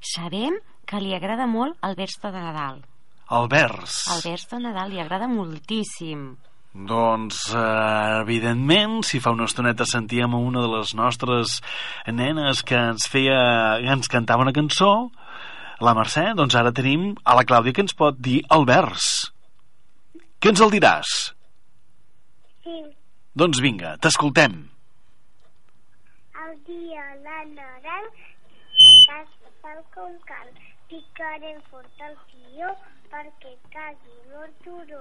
[0.00, 2.82] Sabem que li agrada molt el verso de Nadal.
[3.30, 4.02] El vers.
[4.14, 6.36] El verso de Nadal li agrada moltíssim.
[6.76, 11.62] Doncs, eh, evidentment, si fa una estoneta sentíem a una de les nostres
[12.06, 15.10] nenes que ens feia, que ens cantava una cançó,
[15.80, 19.32] la Mercè, doncs ara tenim a la Clàudia que ens pot dir el vers.
[20.40, 21.16] Què ens el diràs?
[22.62, 22.78] Sí.
[23.36, 24.75] Doncs vinga, t'escoltem.
[26.96, 27.26] El
[29.06, 30.48] casa tal com cal.
[30.88, 32.70] Picarem fort el tio,
[33.12, 35.00] perquè cagui a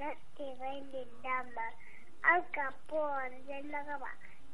[0.00, 1.66] la teva lindama.
[2.32, 3.70] Al capó ens hem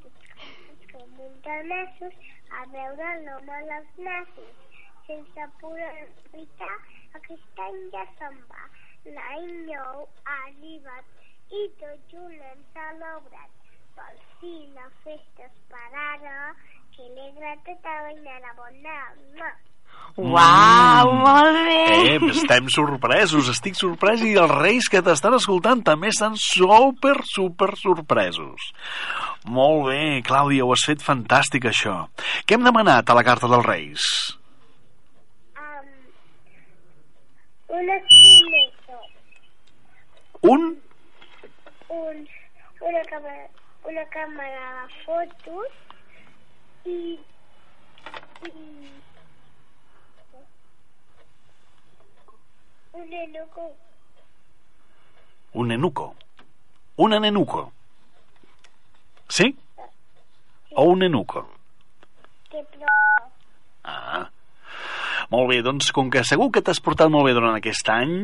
[0.02, 0.28] tots,
[0.66, 2.20] tots com un de nassos
[2.60, 4.56] a veure l'home a les nassos.
[5.06, 6.74] Sense poder evitar,
[7.20, 8.68] aquest any ja se'n va.
[9.16, 13.57] L'any nou ha arribat i tot junt hem celebrat.
[13.98, 16.52] Pel fi la festa és per ara,
[16.94, 17.96] que alegra tota
[18.44, 19.00] la bona.
[19.34, 19.56] Mua.
[20.18, 21.82] Uau, molt bé!
[22.14, 27.70] Eh, estem sorpresos, estic sorprès i els reis que t'estan escoltant també estan super, super
[27.78, 28.72] sorpresos.
[29.46, 32.00] Molt bé, Clàudia, ho has fet fantàstic, això.
[32.46, 34.08] Què hem demanat a la carta dels reis?
[35.54, 35.94] Um,
[37.78, 38.98] una esquineta,
[40.42, 40.68] Un?
[41.94, 42.26] un,
[42.80, 43.46] una, càmera,
[43.88, 45.76] una càmera de fotos
[46.86, 46.96] i,
[48.48, 48.54] i
[52.98, 53.68] un enuco.
[55.54, 56.14] Un nenuco.
[56.96, 57.72] Un nenuco.
[59.28, 59.54] Sí?
[60.74, 61.46] O un nenuco?
[62.50, 63.30] que prova.
[63.84, 64.26] Ah.
[65.30, 68.14] Molt bé, doncs com que segur que t'has portat molt bé durant aquest any,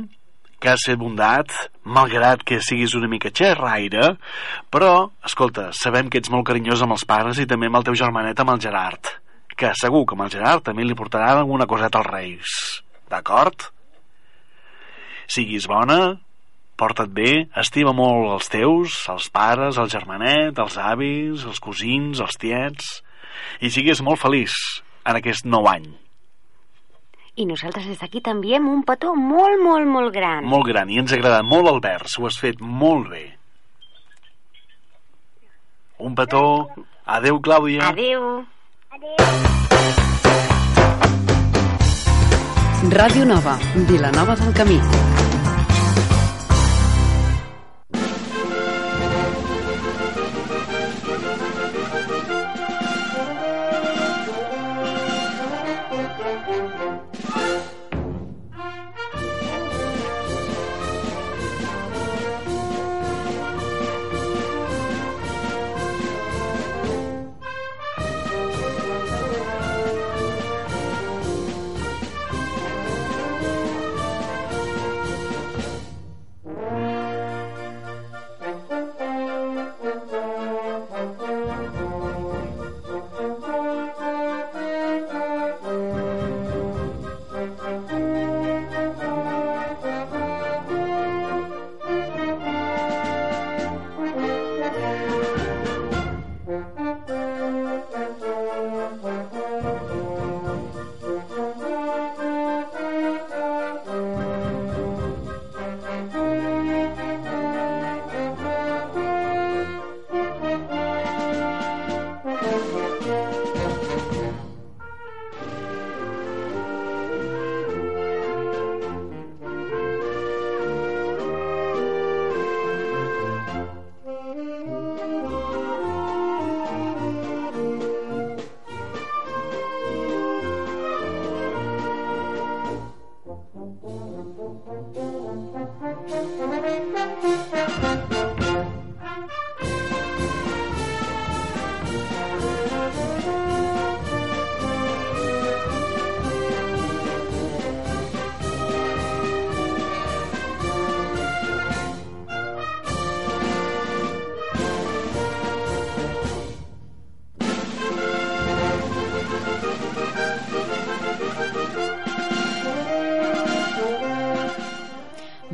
[0.64, 1.52] que has fet bondat,
[1.84, 4.14] malgrat que siguis una mica xerraire,
[4.72, 7.98] però, escolta, sabem que ets molt carinyós amb els pares i també amb el teu
[8.00, 9.10] germanet, amb el Gerard,
[9.52, 12.54] que segur que amb el Gerard també li portaran alguna coseta als Reis.
[13.12, 13.66] D'acord?
[15.28, 15.98] Siguis bona,
[16.80, 22.40] porta't bé, estima molt els teus, els pares, el germanet, els avis, els cosins, els
[22.40, 22.96] tiets,
[23.60, 24.56] i siguis molt feliç
[25.04, 25.92] en aquest nou any.
[27.36, 30.44] I nosaltres des d'aquí t'enviem un petó molt, molt, molt gran.
[30.46, 33.24] Molt gran, i ens ha agradat molt el vers, ho has fet molt bé.
[35.98, 36.44] Un petó.
[37.04, 37.90] Adeu, Clàudia.
[37.90, 38.44] Adeu.
[38.94, 39.54] Adéu.
[42.94, 44.78] Ràdio Nova, Vilanova del Camí.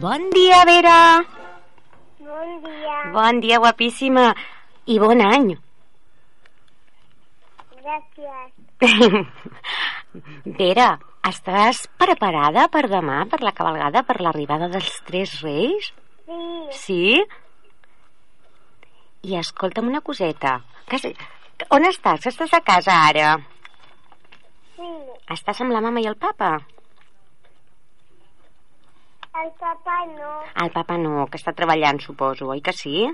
[0.01, 1.20] Bon dia, Vera.
[2.20, 2.96] Bon dia.
[3.12, 4.30] Bon dia, guapíssima.
[4.86, 5.51] I bon any.
[7.80, 8.55] Gràcies.
[10.61, 10.88] Vera,
[11.28, 15.92] estàs preparada per demà, per la cabalgada, per l'arribada dels Tres Reis?
[16.24, 16.40] Sí,
[16.80, 17.05] Sí?
[19.28, 20.62] I escolta'm una coseta.
[20.88, 21.12] Que,
[21.76, 22.24] on estàs?
[22.30, 23.34] Estàs a casa ara?
[24.76, 24.92] sí.
[25.30, 26.55] Estàs amb la mama i el papa?
[29.30, 30.30] El papa no.
[30.64, 33.04] El papa no, que està treballant, suposo, oi que sí?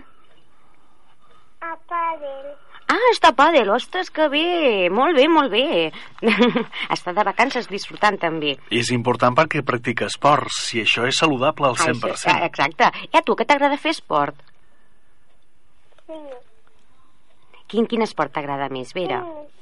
[1.61, 2.55] A pàdel.
[2.87, 5.91] Ah, està a pàdel, ostres, que bé, molt bé, molt bé.
[6.97, 8.55] està de vacances disfrutant també.
[8.71, 12.17] És important perquè practica esports, i això és saludable al Ah, 100%.
[12.23, 12.91] sí, ah, exacte.
[13.11, 14.39] I a tu, què t'agrada fer esport?
[16.07, 16.21] Sí.
[17.67, 19.21] Quin, quin esport t'agrada més, Vera?
[19.27, 19.53] Sí.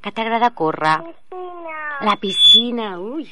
[0.00, 0.96] Que t'agrada córrer?
[1.30, 1.80] Piscina.
[2.08, 3.26] La piscina, ui.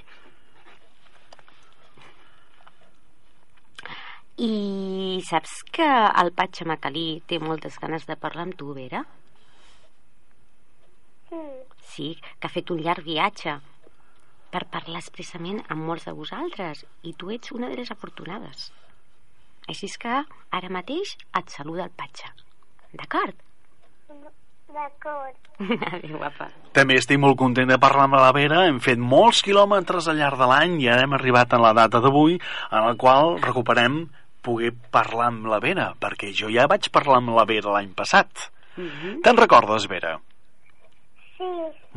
[4.38, 5.86] I saps que
[6.22, 9.00] el Patxa Macalí té moltes ganes de parlar amb tu, Vera?
[11.30, 11.40] Sí.
[11.94, 13.56] Sí, que ha fet un llarg viatge
[14.52, 18.68] per parlar expressament amb molts de vosaltres i tu ets una de les afortunades.
[19.68, 20.20] Així és que
[20.60, 22.30] ara mateix et saluda el Patxa.
[22.92, 23.44] D'acord?
[24.68, 25.36] D'acord.
[25.94, 26.50] Adéu, guapa.
[26.76, 28.66] També estic molt content de parlar amb la Vera.
[28.68, 32.02] Hem fet molts quilòmetres al llarg de l'any i ara hem arribat a la data
[32.04, 34.04] d'avui en la qual recuperem
[34.44, 38.48] poder parlar amb la Vera, perquè jo ja vaig parlar amb la Vera l'any passat.
[39.24, 40.14] Te'n recordes, Vera?
[41.38, 41.48] Sí.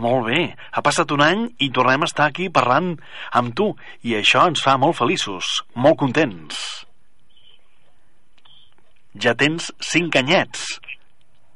[0.02, 0.42] Molt bé,
[0.72, 2.94] ha passat un any i tornem a estar aquí parlant
[3.38, 3.72] amb tu
[4.08, 6.62] i això ens fa molt feliços, molt contents.
[9.22, 10.78] Ja tens cinc anyets,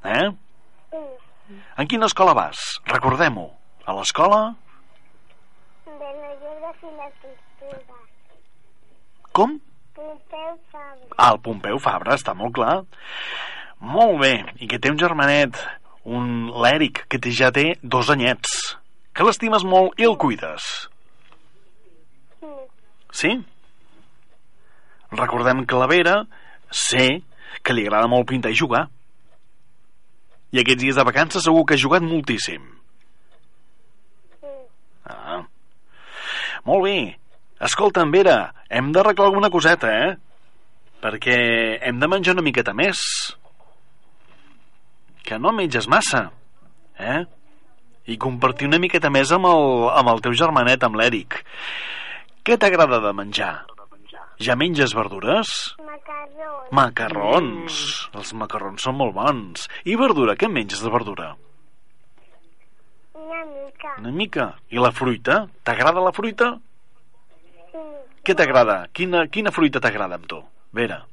[0.03, 0.33] eh?
[1.77, 2.79] En quina escola vas?
[2.89, 3.49] Recordem-ho.
[3.85, 4.55] A l'escola?
[9.35, 9.57] Com?
[9.95, 11.15] Pompeu Fabra.
[11.17, 12.75] Ah, el Pompeu Fabra, està molt clar.
[13.83, 14.31] Molt bé,
[14.63, 15.59] i que té un germanet,
[16.07, 18.55] un l'Èric, que té, ja té dos anyets,
[19.11, 20.69] que l'estimes molt i el cuides.
[22.39, 22.53] Sí.
[23.21, 23.33] Sí?
[25.11, 26.15] Recordem que la Vera
[26.71, 27.07] sé
[27.63, 28.85] que li agrada molt pintar i jugar.
[30.55, 32.63] I aquests dies de vacances segur que ha jugat moltíssim.
[34.39, 34.53] Sí.
[35.11, 35.41] Ah.
[36.65, 36.97] Molt bé.
[37.65, 38.37] Escolta'm, Vera,
[38.71, 40.13] hem d'arreglar alguna coseta, eh?
[41.03, 41.35] Perquè
[41.83, 43.03] hem de menjar una miqueta més.
[45.27, 46.29] Que no menges massa,
[46.99, 47.21] eh?
[48.07, 51.41] I compartir una miqueta més amb el, amb el teu germanet, amb l'Èric.
[52.45, 53.53] Què t'agrada de menjar?
[54.39, 55.75] Ja menges verdures?
[55.79, 56.71] Macarrons.
[56.75, 57.77] Macarrons.
[58.19, 59.67] Els macarrons són molt bons.
[59.87, 60.35] I verdura?
[60.35, 61.35] Què menges de verdura?
[63.15, 63.93] Una mica.
[64.01, 64.47] Una mica.
[64.69, 65.45] I la fruita?
[65.63, 66.51] T'agrada la fruita?
[67.71, 67.83] Sí.
[68.25, 68.79] Què t'agrada?
[68.95, 70.41] Quina, quina fruita t'agrada amb tu?
[70.75, 71.03] Vera,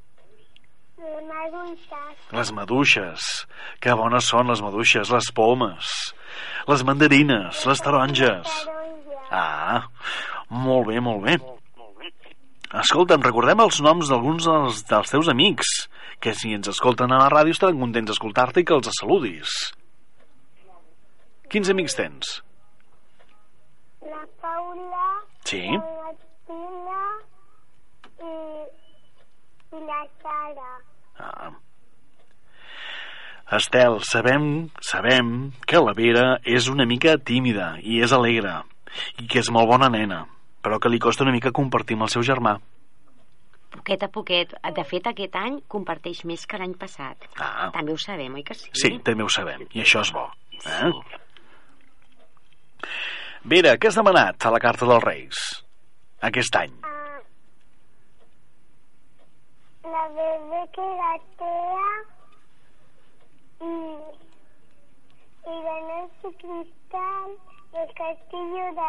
[0.98, 2.18] Les maduixes.
[2.32, 3.30] les maduixes.
[3.82, 5.90] Que bones són les maduixes, les pomes,
[6.70, 8.52] les mandarines, les taronges.
[9.30, 9.86] Ah,
[10.50, 11.36] molt bé, molt bé.
[12.80, 15.72] Escolta'm, recordem els noms d'alguns dels, dels teus amics,
[16.24, 19.56] que si ens escolten a la ràdio estaran contents d'escoltar-te i que els saludis.
[21.52, 22.38] Quins amics tens?
[24.08, 25.08] La Paula.
[25.44, 25.66] Sí.
[25.68, 27.02] La Martina.
[28.22, 28.32] I,
[29.76, 30.72] i la Sara.
[31.20, 31.52] Ah.
[33.52, 34.46] Estel, sabem,
[34.80, 38.62] sabem que la Vera és una mica tímida i és alegre
[39.20, 40.22] i que és molt bona nena,
[40.62, 42.56] però que li costa una mica compartir amb el seu germà.
[43.72, 44.52] Poquet a poquet.
[44.76, 47.26] De fet, aquest any comparteix més que l'any passat.
[47.40, 47.70] Ah.
[47.74, 48.70] També ho sabem, oi que sí?
[48.76, 50.28] Sí, també ho sabem, i això és bo.
[50.62, 50.92] Eh?
[53.52, 55.38] Vera, què has demanat a la carta dels Reis
[56.28, 56.74] aquest any?
[59.92, 61.88] La bebé que gatea.
[63.62, 63.72] Y,
[65.50, 67.34] y la noche cristal.
[67.72, 68.88] El castillo de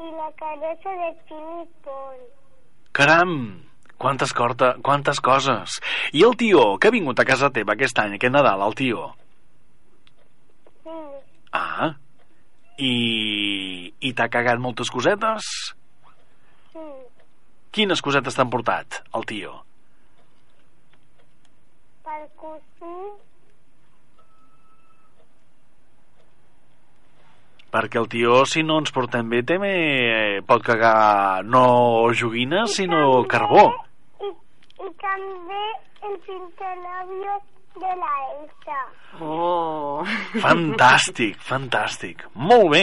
[0.00, 2.16] Y la cabeza de Filipón.
[2.92, 3.64] Caram,
[3.98, 5.80] quantes, corta, quantes coses.
[6.12, 9.10] I el tio, que ha vingut a casa teva aquest any, aquest Nadal, el tio?
[10.82, 10.96] Sí.
[11.52, 11.92] Ah,
[12.80, 15.50] i, i t'ha cagat moltes cosetes?
[16.72, 16.86] Sí.
[17.76, 19.58] Quines cosetes t'han portat, el tio?
[22.08, 23.02] Per cosir.
[27.70, 29.74] Perquè el tio, si no ens portem bé, també
[30.48, 33.68] pot cagar no joguines, sinó carbó.
[34.20, 34.32] Y,
[34.82, 35.62] y també
[36.08, 38.78] el pintalabios de la Elsa.
[39.20, 40.02] Oh!
[40.44, 42.24] Fantàstic, fantàstic.
[42.34, 42.82] Molt bé.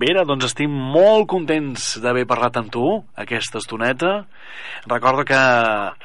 [0.00, 2.86] Vera, doncs estic molt contents d'haver parlat amb tu
[3.18, 4.14] aquesta estoneta.
[4.88, 5.42] Recorda que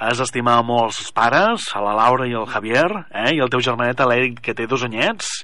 [0.08, 3.32] has d'estimar molt els pares, a la Laura i el Javier, eh?
[3.36, 5.42] i el teu germanet, l'Eric, que té dos anyets,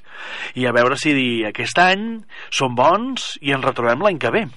[0.58, 1.14] i a veure si
[1.48, 2.08] aquest any
[2.50, 4.48] són bons i ens retrobem l'any que ve.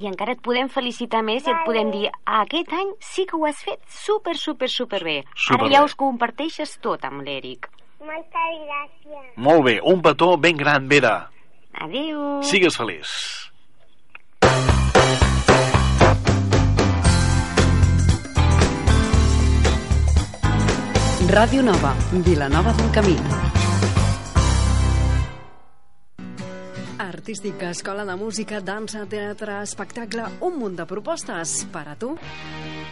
[0.00, 2.06] I encara et podem felicitar més i et podem dir
[2.40, 5.18] aquest any sí que ho has fet super, super, super bé.
[5.34, 5.66] Superbé.
[5.66, 7.68] Ara ja us comparteixes tot amb l'Eric.
[8.00, 9.28] Moltes gràcies.
[9.36, 11.28] Molt bé, un petó ben gran, Vera.
[11.84, 12.40] Adéu!
[12.48, 13.12] Sigues feliç.
[21.30, 21.92] Ràdio Nova,
[22.26, 23.59] Vilanova del Camí.
[27.00, 32.10] A artístic, escola de música, dansa, teatre, espectacle, un munt de propostes per a tu.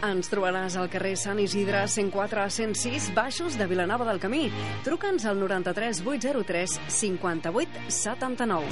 [0.07, 4.47] Ens trobaràs al carrer Sant Isidre 104 106 Baixos de Vilanova del Camí.
[4.81, 8.65] Truca'ns al 93 803 58 79.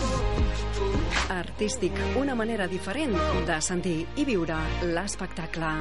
[1.37, 3.13] Artístic, una manera diferent
[3.45, 4.57] de sentir i viure
[4.89, 5.75] l'espectacle.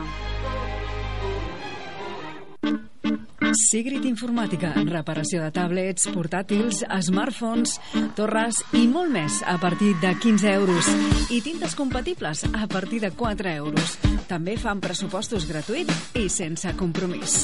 [3.56, 7.76] Sigrid Informàtica, reparació de tablets, portàtils, smartphones,
[8.18, 10.90] torres i molt més a partir de 15 euros.
[11.32, 13.96] I tintes compatibles a partir de 4 euros.
[14.28, 17.42] També fan pressupostos gratuïts i sense compromís.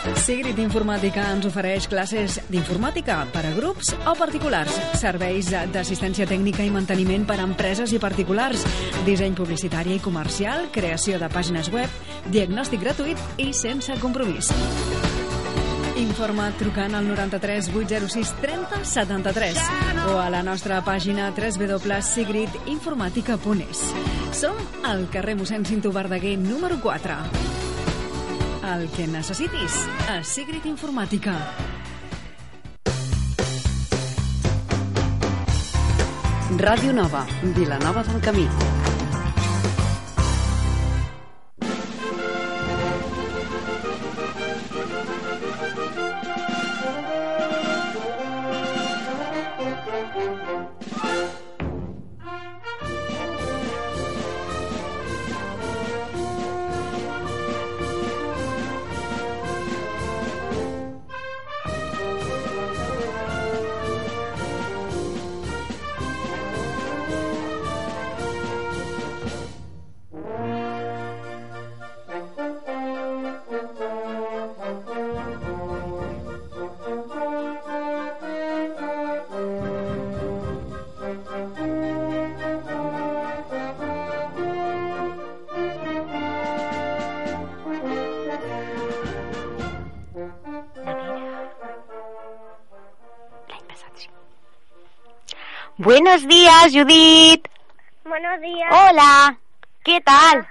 [0.00, 6.70] Sigrid Informàtica ens ofereix classes d'informàtica per a grups o particulars, serveis d'assistència tècnica i
[6.72, 8.64] manteniment per a empreses i particulars,
[9.04, 11.88] disseny publicitari i comercial, creació de pàgines web,
[12.32, 14.50] diagnòstic gratuït i sense compromís.
[16.00, 19.60] Informa trucant al 93 806 30 73
[20.08, 23.80] o a la nostra pàgina www.sigridinformatica.es.
[24.32, 24.56] Som
[24.88, 27.69] al carrer mossèn Cinto Verdaguer número 4.
[28.70, 29.74] El que necessitis
[30.12, 31.32] a Sigrid Informàtica.
[36.60, 37.24] Ràdio Nova,
[37.56, 38.46] Vilanova del Camí.
[96.02, 97.46] Buenos días, Judith.
[98.04, 98.72] Buenos días.
[98.72, 99.38] Hola.
[99.84, 100.48] ¿Qué tal?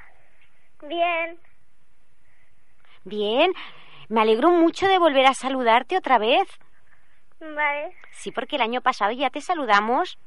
[0.84, 1.40] Bien.
[3.04, 3.52] Bien.
[4.10, 6.48] Me alegro mucho de volver a saludarte otra vez.
[7.40, 7.96] Vale.
[8.12, 10.20] Sí, porque el año pasado ya te saludamos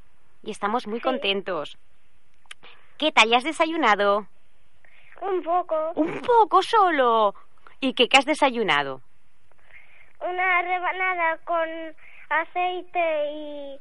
[0.43, 1.05] y estamos muy Sí.
[1.05, 1.79] contentos.
[2.99, 3.29] ¿Qué tal?
[3.29, 4.27] ¿Ya has desayunado?
[5.21, 5.93] Un poco.
[5.95, 7.37] Un poco solo.
[7.79, 9.01] ¿Y qué, qué has desayunado?
[10.19, 11.69] Una rebanada con
[12.29, 13.81] aceite y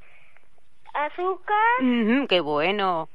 [0.93, 3.09] azúcar Mm, qué bueno.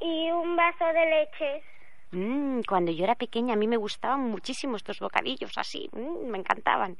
[0.00, 1.62] y un vaso de leche.
[2.10, 5.88] Mm, cuando yo era pequeña a mí me gustaban muchísimo estos bocadillos así.
[5.92, 6.96] Mm, me encantaban.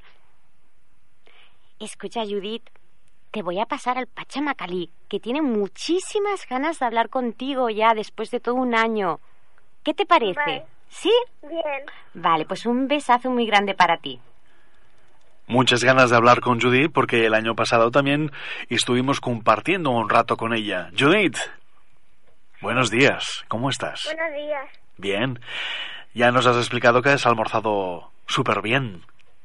[1.79, 2.69] Escucha, Judith,
[3.31, 8.31] te voy a pasar al Pachamacalí, que tiene muchísimas ganas de hablar contigo ya después
[8.31, 9.19] de todo un año.
[9.83, 10.33] ¿Qué te parece?
[10.39, 10.65] Vale.
[10.89, 11.11] ¿Sí?
[11.41, 11.83] Bien.
[12.13, 14.19] Vale, pues un besazo muy grande para ti.
[15.47, 18.31] Muchas ganas de hablar con Judith porque el año pasado también
[18.69, 20.89] estuvimos compartiendo un rato con ella.
[20.97, 21.37] Judith,
[22.61, 24.03] buenos días, ¿cómo estás?
[24.05, 24.69] Buenos días.
[24.97, 25.39] Bien.
[26.13, 29.01] Ya nos has explicado que has almorzado súper bien,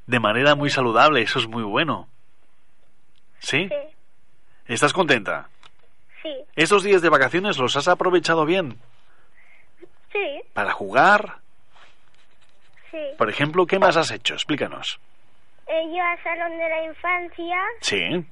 [0.07, 2.09] de manera muy saludable, eso es muy bueno.
[3.41, 3.69] ¿Sí?
[3.69, 3.97] Sí.
[4.67, 5.49] ¿Estás contenta?
[6.23, 6.31] Sí.
[6.55, 8.79] ¿Estos días de vacaciones los has aprovechado bien?
[10.13, 10.43] Sí.
[10.53, 11.39] ¿Para jugar?
[12.91, 12.99] Sí.
[13.17, 14.35] Por ejemplo, ¿qué más has hecho?
[14.35, 15.01] Explícanos.
[15.71, 18.27] Ido al salón de la infancia Sí.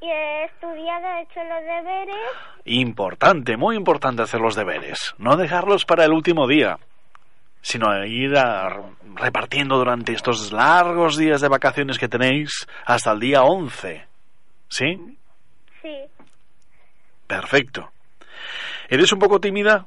[0.00, 2.16] y he estudiado, he hecho los deberes.
[2.64, 5.14] Importante, muy importante hacer los deberes.
[5.18, 6.78] No dejarlos para el último día,
[7.62, 8.80] sino ir a-
[9.14, 14.06] repartiendo durante estos largos días de vacaciones que tenéis hasta el día 11.
[14.68, 15.18] ¿Sí?
[15.82, 15.96] Sí.
[17.26, 17.90] Perfecto.
[18.88, 19.86] ¿Eres un poco tímida,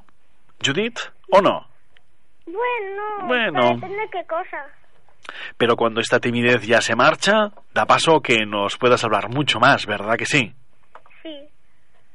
[0.64, 0.98] Judith,
[1.30, 1.66] o no?
[2.46, 3.74] Bueno, Bueno.
[3.76, 4.66] depende de qué cosa.
[5.56, 9.86] Pero cuando esta timidez ya se marcha, da paso que nos puedas hablar mucho más,
[9.86, 10.52] ¿verdad que sí?
[11.22, 11.36] Sí.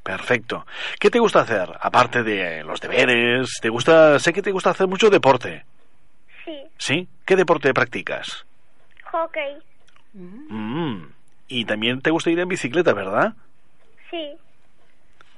[0.04, 0.66] Perfecto.
[1.00, 1.70] ¿Qué te gusta hacer?
[1.80, 5.66] Aparte de los deberes, ¿te gusta, sé que te gusta hacer mucho deporte.
[6.44, 6.58] Sí.
[6.78, 7.08] ¿Sí?
[7.26, 8.46] ¿Qué deporte practicas?
[9.12, 9.58] Hockey.
[10.14, 11.06] Mm,
[11.48, 13.34] Y también te gusta ir en bicicleta, ¿verdad?
[14.10, 14.36] Sí.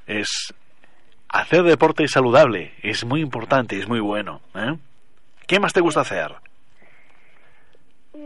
[0.05, 0.53] Es
[1.29, 4.41] hacer deporte saludable, es muy importante, es muy bueno.
[4.55, 4.77] ¿eh?
[5.47, 6.33] ¿Qué más te gusta hacer?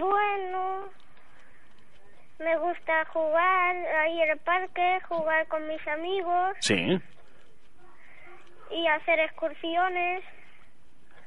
[0.01, 0.85] Bueno,
[2.39, 6.99] me gusta jugar ahí en el parque, jugar con mis amigos Sí.
[8.71, 10.23] y hacer excursiones.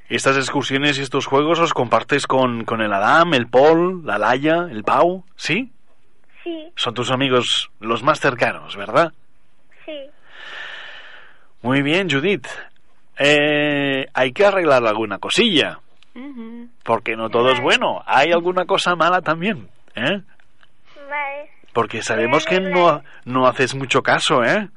[0.08, 4.66] Estas excursiones y estos juegos los compartes con, con el Adam, el Paul, la Laia,
[4.70, 5.70] el Pau, ¿sí?
[6.42, 9.12] Sí, Son tus amigos los más cercanos, ¿verdad?
[9.86, 10.10] sí.
[11.62, 12.46] Muy bien, Judith.
[13.18, 15.78] Eh, hay que arreglar alguna cosilla.
[16.82, 18.02] Porque no todo es bueno.
[18.06, 20.22] Hay alguna cosa mala también, ¿eh?
[21.08, 21.50] Vale.
[21.72, 24.68] Porque sabemos que no, no haces mucho caso, ¿eh?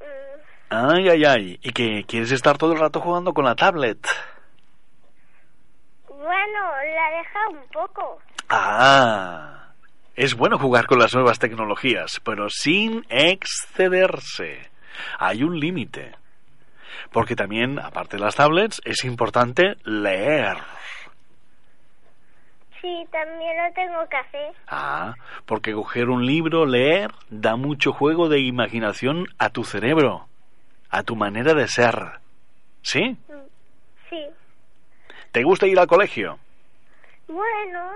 [0.00, 1.58] Mm, Ay, ay, ay.
[1.62, 3.98] Y que quieres estar todo el rato jugando con la tablet.
[6.08, 6.60] Bueno,
[6.94, 8.20] la deja un poco.
[8.48, 9.72] Ah.
[10.16, 14.68] Es bueno jugar con las nuevas tecnologías, pero sin excederse.
[15.18, 16.16] Hay un límite.
[17.12, 20.56] Porque también, aparte de las tablets, es importante leer.
[22.80, 24.52] Sí, también lo tengo que hacer.
[24.68, 25.14] Ah,
[25.46, 30.28] porque coger un libro, leer, da mucho juego de imaginación a tu cerebro,
[30.90, 31.94] a tu manera de ser.
[32.82, 33.16] ¿Sí?
[34.08, 34.24] Sí.
[35.32, 36.38] ¿Te gusta ir al colegio?
[37.26, 37.92] Bueno,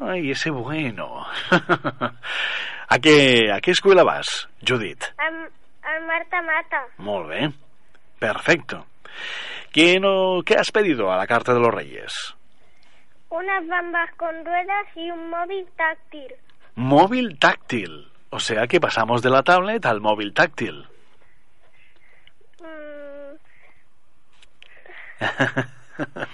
[0.00, 1.24] Ay, ese bueno.
[2.88, 5.02] ¿A qué, ¿A qué escuela vas, Judith?
[5.18, 6.82] al Marta Mata.
[6.98, 7.52] Molt bé.
[8.18, 8.86] Perfecto.
[9.72, 12.34] ¿Qué, no, ¿Qué has pedido a la carta de los Reyes?
[13.28, 16.34] Unas bambas con ruedas y un móvil táctil.
[16.76, 18.08] Móvil táctil.
[18.30, 20.86] O sea que pasamos de la tablet al móvil táctil.
[22.60, 23.36] Mm,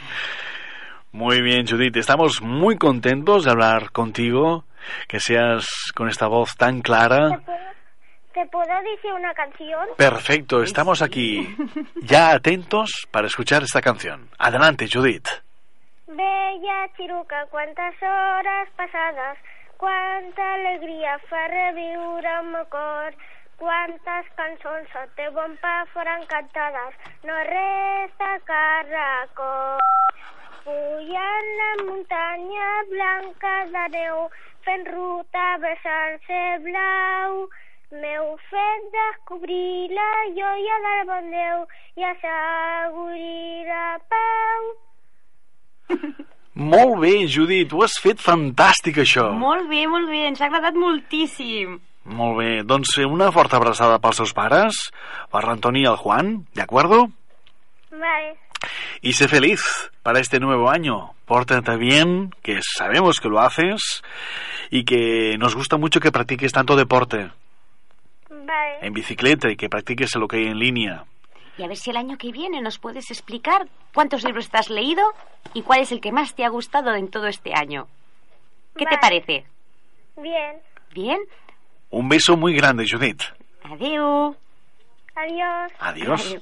[1.12, 1.96] Muy bien, Judith.
[1.96, 4.64] Estamos muy contentos de hablar contigo,
[5.06, 7.42] que seas con esta voz tan ¿te, clara.
[8.32, 9.88] ¿Te puedo decir una canción?
[9.96, 11.54] Perfecto, estamos aquí
[12.02, 14.28] ya atentos para escuchar esta canción.
[14.38, 15.28] Adelante, Judith.
[16.06, 19.38] Bella Chiruca, quantes hores passades,
[19.76, 23.14] quanta alegria fa reviure el meu cor,
[23.58, 29.78] quantes cançons el teu bon pa foren cantades, no resta carracó.
[30.64, 34.24] Pujant la muntanya blanca de neu,
[34.64, 37.48] fent ruta besant ser blau,
[37.92, 41.64] m'heu fet descobrir la joia del bon Déu
[42.00, 44.68] i assegurir la pau.
[46.72, 49.30] Molt bé, Judit, ho has fet fantàstic, això.
[49.40, 51.78] Molt bé, molt bé, ens ha agradat moltíssim.
[52.12, 54.82] Molt bé, doncs eh, una forta abraçada pels seus pares,
[55.32, 57.06] per l'Antoni i el Juan, ¿de acuerdo?
[57.90, 58.36] Vale.
[59.00, 61.14] Y sé feliz para este nuevo año.
[61.24, 64.02] Pórtate bien, que sabemos que lo haces
[64.70, 67.30] y que nos gusta mucho que practiques tanto deporte
[68.80, 71.04] En bicicleta y que practiques lo que hay en línea.
[71.58, 74.70] Y a ver si el año que viene nos puedes explicar cuántos libros te has
[74.70, 75.02] leído
[75.54, 77.86] y cuál es el que más te ha gustado en todo este año.
[78.76, 79.44] ¿Qué te parece?
[80.16, 80.56] Bien.
[80.94, 81.18] ¿Bien?
[81.90, 83.22] Un beso muy grande, Judith.
[83.64, 84.36] Adiós.
[85.14, 85.72] Adiós.
[85.78, 86.38] Adiós.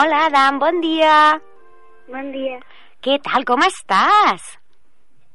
[0.00, 1.40] Hola, Adam, bon dia.
[2.08, 2.58] Bon dia.
[3.04, 4.46] Què tal, com estàs?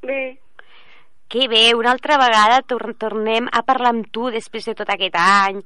[0.05, 0.37] Bé.
[1.29, 5.17] Que bé, una altra vegada tor tornem a parlar amb tu després de tot aquest
[5.21, 5.61] any.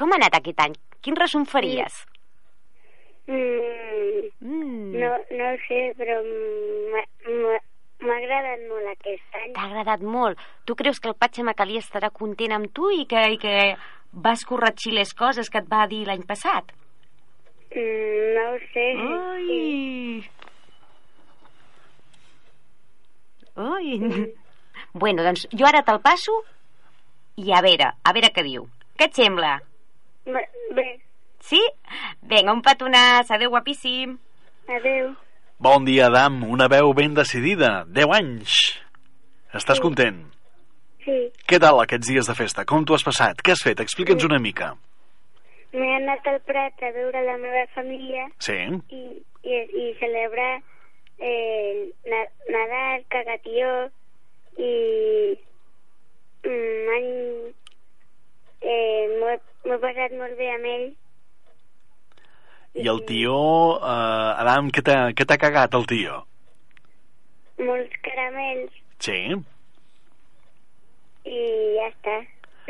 [0.00, 0.76] Com ha anat aquest any?
[1.04, 2.02] Quin resum faries?
[3.26, 4.92] Mm, Mm.
[5.00, 9.52] no, no ho sé, però m'ha agradat molt aquest any.
[9.54, 10.38] T'ha agradat molt.
[10.66, 13.76] Tu creus que el Patxa Macalí estarà content amb tu i que, i que
[14.12, 16.72] vas corregir les coses que et va dir l'any passat?
[17.74, 18.86] Mm, no ho sé.
[19.18, 20.30] Ai!
[23.56, 24.00] Ai!
[24.94, 26.32] Bueno, doncs jo ara te'l passo
[27.42, 28.64] i a veure, a veure què diu.
[28.98, 29.56] Què et sembla?
[30.26, 30.42] Bé,
[30.76, 30.84] bé.
[31.42, 31.58] Sí?
[32.30, 33.30] Vinga, un petonàs.
[33.34, 34.12] Adéu, guapíssim.
[34.70, 35.08] adeu.
[35.58, 36.44] Bon dia, Adam.
[36.46, 37.84] Una veu ben decidida.
[37.90, 38.54] 10 anys.
[39.54, 40.20] Estàs content?
[41.04, 41.18] Sí.
[41.50, 42.64] Què tal aquests dies de festa?
[42.64, 43.42] Com t'ho has passat?
[43.42, 43.82] Què has fet?
[43.82, 44.72] Explica'ns una mica.
[45.74, 48.54] M'he anat al Prat a veure la meva família Sí?
[48.94, 49.00] i,
[49.42, 50.52] i, i celebrar
[51.18, 52.20] eh, na,
[52.54, 53.70] Nadal, Cagatió
[54.58, 54.70] i
[56.46, 57.10] mm, any
[58.62, 60.86] eh, m'ho he- passat molt bé amb ell.
[62.74, 63.34] I el tio...
[63.80, 66.22] Eh, Adam, què t'ha cagat el tio?
[67.62, 68.72] Molts caramels
[69.04, 69.18] Sí?
[71.24, 71.38] i
[71.78, 72.16] ja està.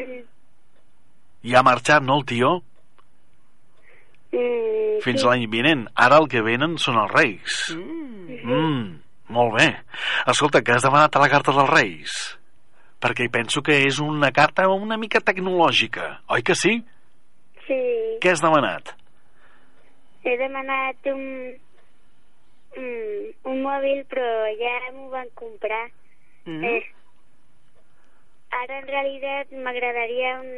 [0.00, 0.22] Mm,
[1.44, 2.50] I ha marxat, no, el tio?
[4.34, 5.26] Mm, Fins sí.
[5.28, 5.86] l'any vinent.
[5.94, 7.58] Ara el que venen són els Reis.
[7.74, 8.96] Mm,
[9.34, 9.68] molt bé.
[10.30, 12.16] Escolta, que has demanat a la carta dels Reis?
[13.04, 16.78] Perquè penso que és una carta una mica tecnològica, oi que sí?
[17.66, 17.80] Sí,
[18.20, 18.94] Què has demanat?
[20.24, 21.20] he demanat un,
[22.76, 25.82] mm, un mòbil, però ja m'ho van comprar.
[26.48, 26.64] Mm.
[26.64, 26.84] Eh,
[28.56, 30.48] ara en realitat m'agradaria un,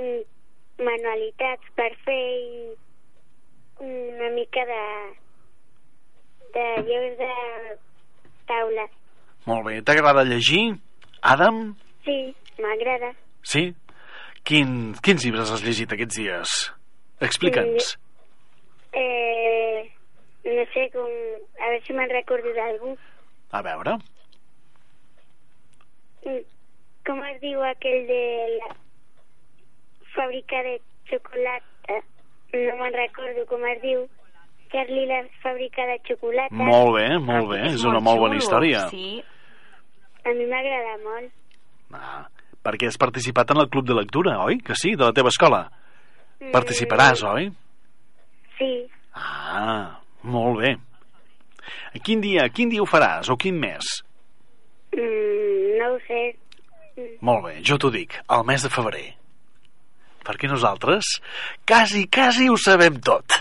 [0.00, 0.10] un
[0.78, 2.74] manualitats per fer i
[3.84, 4.82] una mica de
[6.54, 7.30] de jocs de
[8.46, 8.84] taula.
[9.46, 9.80] Molt bé.
[9.82, 10.76] T'agrada llegir?
[11.22, 11.74] Adam?
[12.04, 12.18] Sí,
[12.62, 13.10] m'agrada.
[13.42, 13.72] Sí?
[14.44, 16.54] Quin, quins llibres has llegit aquests dies?
[17.24, 17.94] Explica'ns.
[18.94, 19.82] Eh,
[20.46, 21.10] no sé com...
[21.58, 22.94] A veure si me'n recordo d'algú.
[23.50, 23.96] A veure.
[26.24, 26.42] Mm,
[27.04, 28.20] Com es diu aquell de
[28.60, 28.70] la
[30.14, 30.76] fàbrica de
[31.10, 31.98] xocolata?
[32.54, 34.04] No me'n recordo com es diu.
[34.72, 36.54] Charlie la fàbrica de xocolata.
[36.54, 37.60] Molt bé, molt bé.
[37.74, 38.86] És una molt bona història.
[38.90, 39.20] Sí.
[40.24, 41.32] A mi m'agrada molt.
[41.94, 42.24] Ah,
[42.64, 44.58] perquè has participat en el club de lectura, oi?
[44.64, 45.66] Que sí, de la teva escola.
[46.52, 47.50] Participaràs, oi?
[48.58, 48.72] Sí,
[49.14, 50.72] Ah, molt bé.
[52.02, 54.02] Quin dia, quin dia ho faràs, o quin mes?
[54.92, 56.36] mm, no ho sé.
[57.20, 59.14] Molt bé, jo t'ho dic, el mes de febrer.
[60.24, 61.18] Perquè nosaltres
[61.68, 63.36] quasi, quasi ho sabem tot.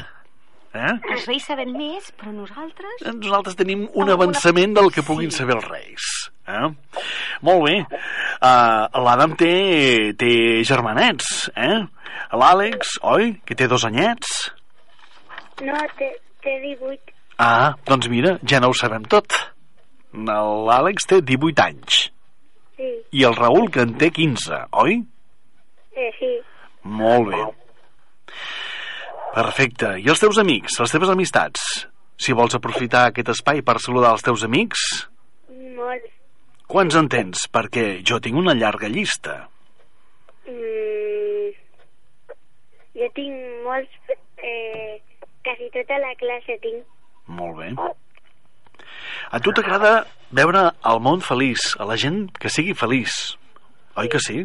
[0.73, 0.93] Eh?
[1.13, 3.03] Els reis saben més, però nosaltres...
[3.13, 6.07] Nosaltres tenim un avançament del que puguin saber els reis.
[6.49, 6.69] Eh?
[7.45, 7.75] Molt bé.
[8.41, 9.53] Uh, L'Adam té,
[10.19, 10.31] té
[10.65, 11.84] germanets, eh?
[12.34, 13.36] L'Àlex, oi?
[13.45, 14.34] Que té dos anyets.
[15.61, 16.09] No, té,
[16.41, 17.13] té 18.
[17.43, 19.38] Ah, doncs mira, ja no ho sabem tot.
[20.13, 22.07] L'Àlex té 18 anys.
[22.77, 24.97] Sí, I el Raül, que en té 15, oi?
[25.93, 26.31] eh, sí.
[26.84, 27.41] Molt bé.
[29.34, 29.95] Perfecte.
[30.03, 31.88] I els teus amics, les teves amistats?
[32.19, 34.84] Si vols aprofitar aquest espai per saludar els teus amics,
[35.49, 36.05] Molt.
[36.69, 37.47] quants en tens?
[37.49, 39.39] Perquè jo tinc una llarga llista.
[40.45, 41.49] Mm,
[42.99, 44.15] jo tinc molts...
[44.43, 44.99] Eh,
[45.43, 46.84] quasi tota la classe tinc.
[47.27, 47.71] Molt bé.
[49.34, 50.03] A tu t'agrada
[50.36, 53.38] veure el món feliç, a la gent que sigui feliç.
[53.97, 54.43] Oi que sí?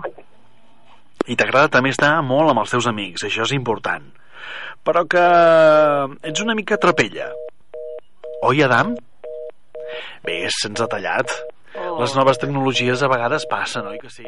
[1.29, 4.07] I t'agrada també estar molt amb els teus amics, això és important.
[4.87, 5.25] Però que
[6.31, 7.29] ets una mica trapella.
[8.49, 8.95] Oi, Adam?
[10.25, 11.35] Bé, se'ns ha tallat.
[11.75, 11.99] Oh.
[12.01, 14.25] Les noves tecnologies a vegades passen, oi que sí?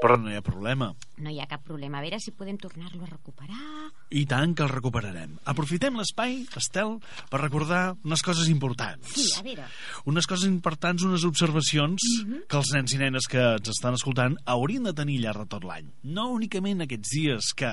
[0.00, 0.90] Però no hi ha problema.
[1.24, 1.98] No hi ha cap problema.
[1.98, 3.90] A veure si podem tornar-lo a recuperar.
[4.10, 5.38] I tant que el recuperarem.
[5.48, 6.96] Aprofitem l'espai, Estel,
[7.30, 9.14] per recordar unes coses importants.
[9.16, 9.68] Sí, a veure.
[10.10, 12.04] Unes coses importants, unes observacions
[12.46, 15.64] que els nens i nenes que ens estan escoltant haurien de tenir llarg de tot
[15.66, 15.88] l'any.
[16.16, 17.72] No únicament aquests dies que,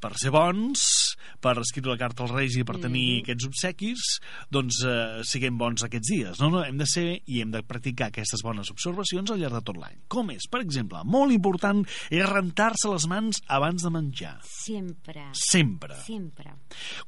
[0.00, 0.88] per ser bons,
[1.42, 4.04] per escriure la carta als Reis i per tenir aquests obsequis,
[4.52, 6.40] doncs eh, siguem bons aquests dies.
[6.42, 9.64] No, no, hem de ser i hem de practicar aquestes bones observacions al llarg de
[9.68, 10.00] tot l'any.
[10.12, 10.48] Com és?
[10.50, 14.36] Per exemple, molt important és rentar-se les mans abans de menjar.
[14.44, 15.28] Sempre.
[15.32, 15.96] Sempre.
[16.04, 16.52] Sempre.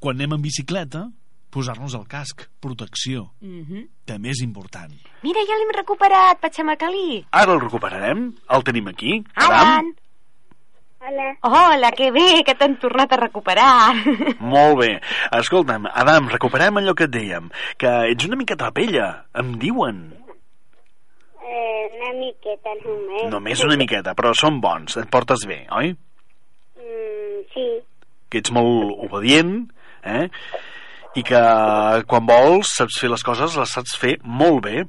[0.01, 1.05] Quan anem en bicicleta,
[1.49, 3.31] posar-nos el casc, protecció.
[3.41, 3.87] Mhm.
[4.05, 4.93] També és important.
[5.23, 7.25] Mira, ja l'hem recuperat, Patxamacalí.
[7.31, 9.23] Ara el recuperarem, el tenim aquí.
[9.35, 9.93] Alan!
[10.99, 11.27] Hola.
[11.47, 13.95] Hola, que bé, que t'han tornat a recuperar.
[14.53, 14.89] Molt bé.
[15.37, 17.47] Escolta'm, Adam, recuperem allò que et dèiem,
[17.79, 19.07] que ets una mica trapella,
[19.39, 20.01] em diuen.
[21.49, 23.23] Eh, una miqueta només.
[23.33, 25.93] Només una miqueta, però són bons, et portes bé, oi?
[26.77, 27.67] Mm, sí,
[28.29, 29.55] Que ets molt obedient,
[30.05, 30.27] eh?
[31.17, 31.39] I que
[32.05, 34.83] quan vols saps fer les coses, les saps fer molt bé.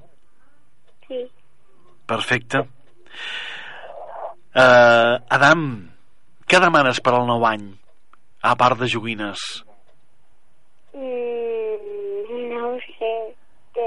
[1.08, 1.22] sí.
[2.10, 2.64] Perfecte.
[4.50, 5.60] Uh, Adam,
[6.50, 7.68] què demanes per al nou any?
[8.42, 9.38] A part de joguines.
[10.92, 13.12] Mm, no ho sé.
[13.76, 13.86] Que...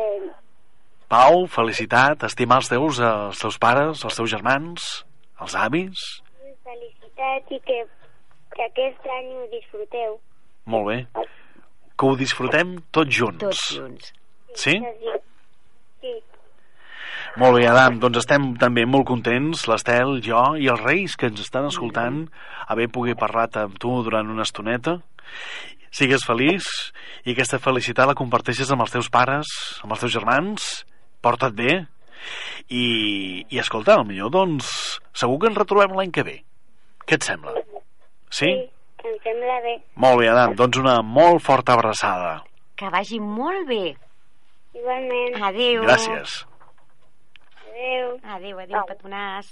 [1.13, 4.85] Pau, felicitat, estimar els teus, els teus pares, els teus germans,
[5.45, 6.05] els avis.
[6.65, 7.75] Felicitat i que,
[8.55, 10.15] que aquest any ho disfruteu.
[10.73, 10.95] Molt bé.
[11.93, 13.43] Que ho disfrutem tots junts.
[13.43, 14.07] Tots junts.
[14.57, 14.73] Sí?
[16.01, 16.13] Sí.
[17.43, 21.43] Molt bé, Adam, doncs estem també molt contents, l'Estel, jo i els Reis que ens
[21.43, 22.23] estan escoltant,
[22.73, 24.95] haver pogut parlar amb tu durant una estoneta.
[25.93, 26.71] Sigues feliç
[27.21, 29.53] i aquesta felicitat la comparteixes amb els teus pares,
[29.85, 30.71] amb els teus germans,
[31.23, 31.79] porta't bé
[32.69, 32.85] i,
[33.49, 34.69] i escolta, millor doncs
[35.17, 36.37] segur que ens retrobem l'any que ve.
[37.07, 37.55] Què et sembla?
[38.33, 38.51] Sí?
[39.03, 39.75] Em sembla bé.
[39.99, 42.37] Molt bé, Adam, doncs una molt forta abraçada.
[42.79, 43.83] Que vagi molt bé.
[44.73, 45.37] Igualment.
[45.49, 45.83] Adéu.
[45.83, 46.39] Gràcies.
[47.67, 48.15] Adéu.
[48.37, 49.51] Adéu, adéu, petonàs.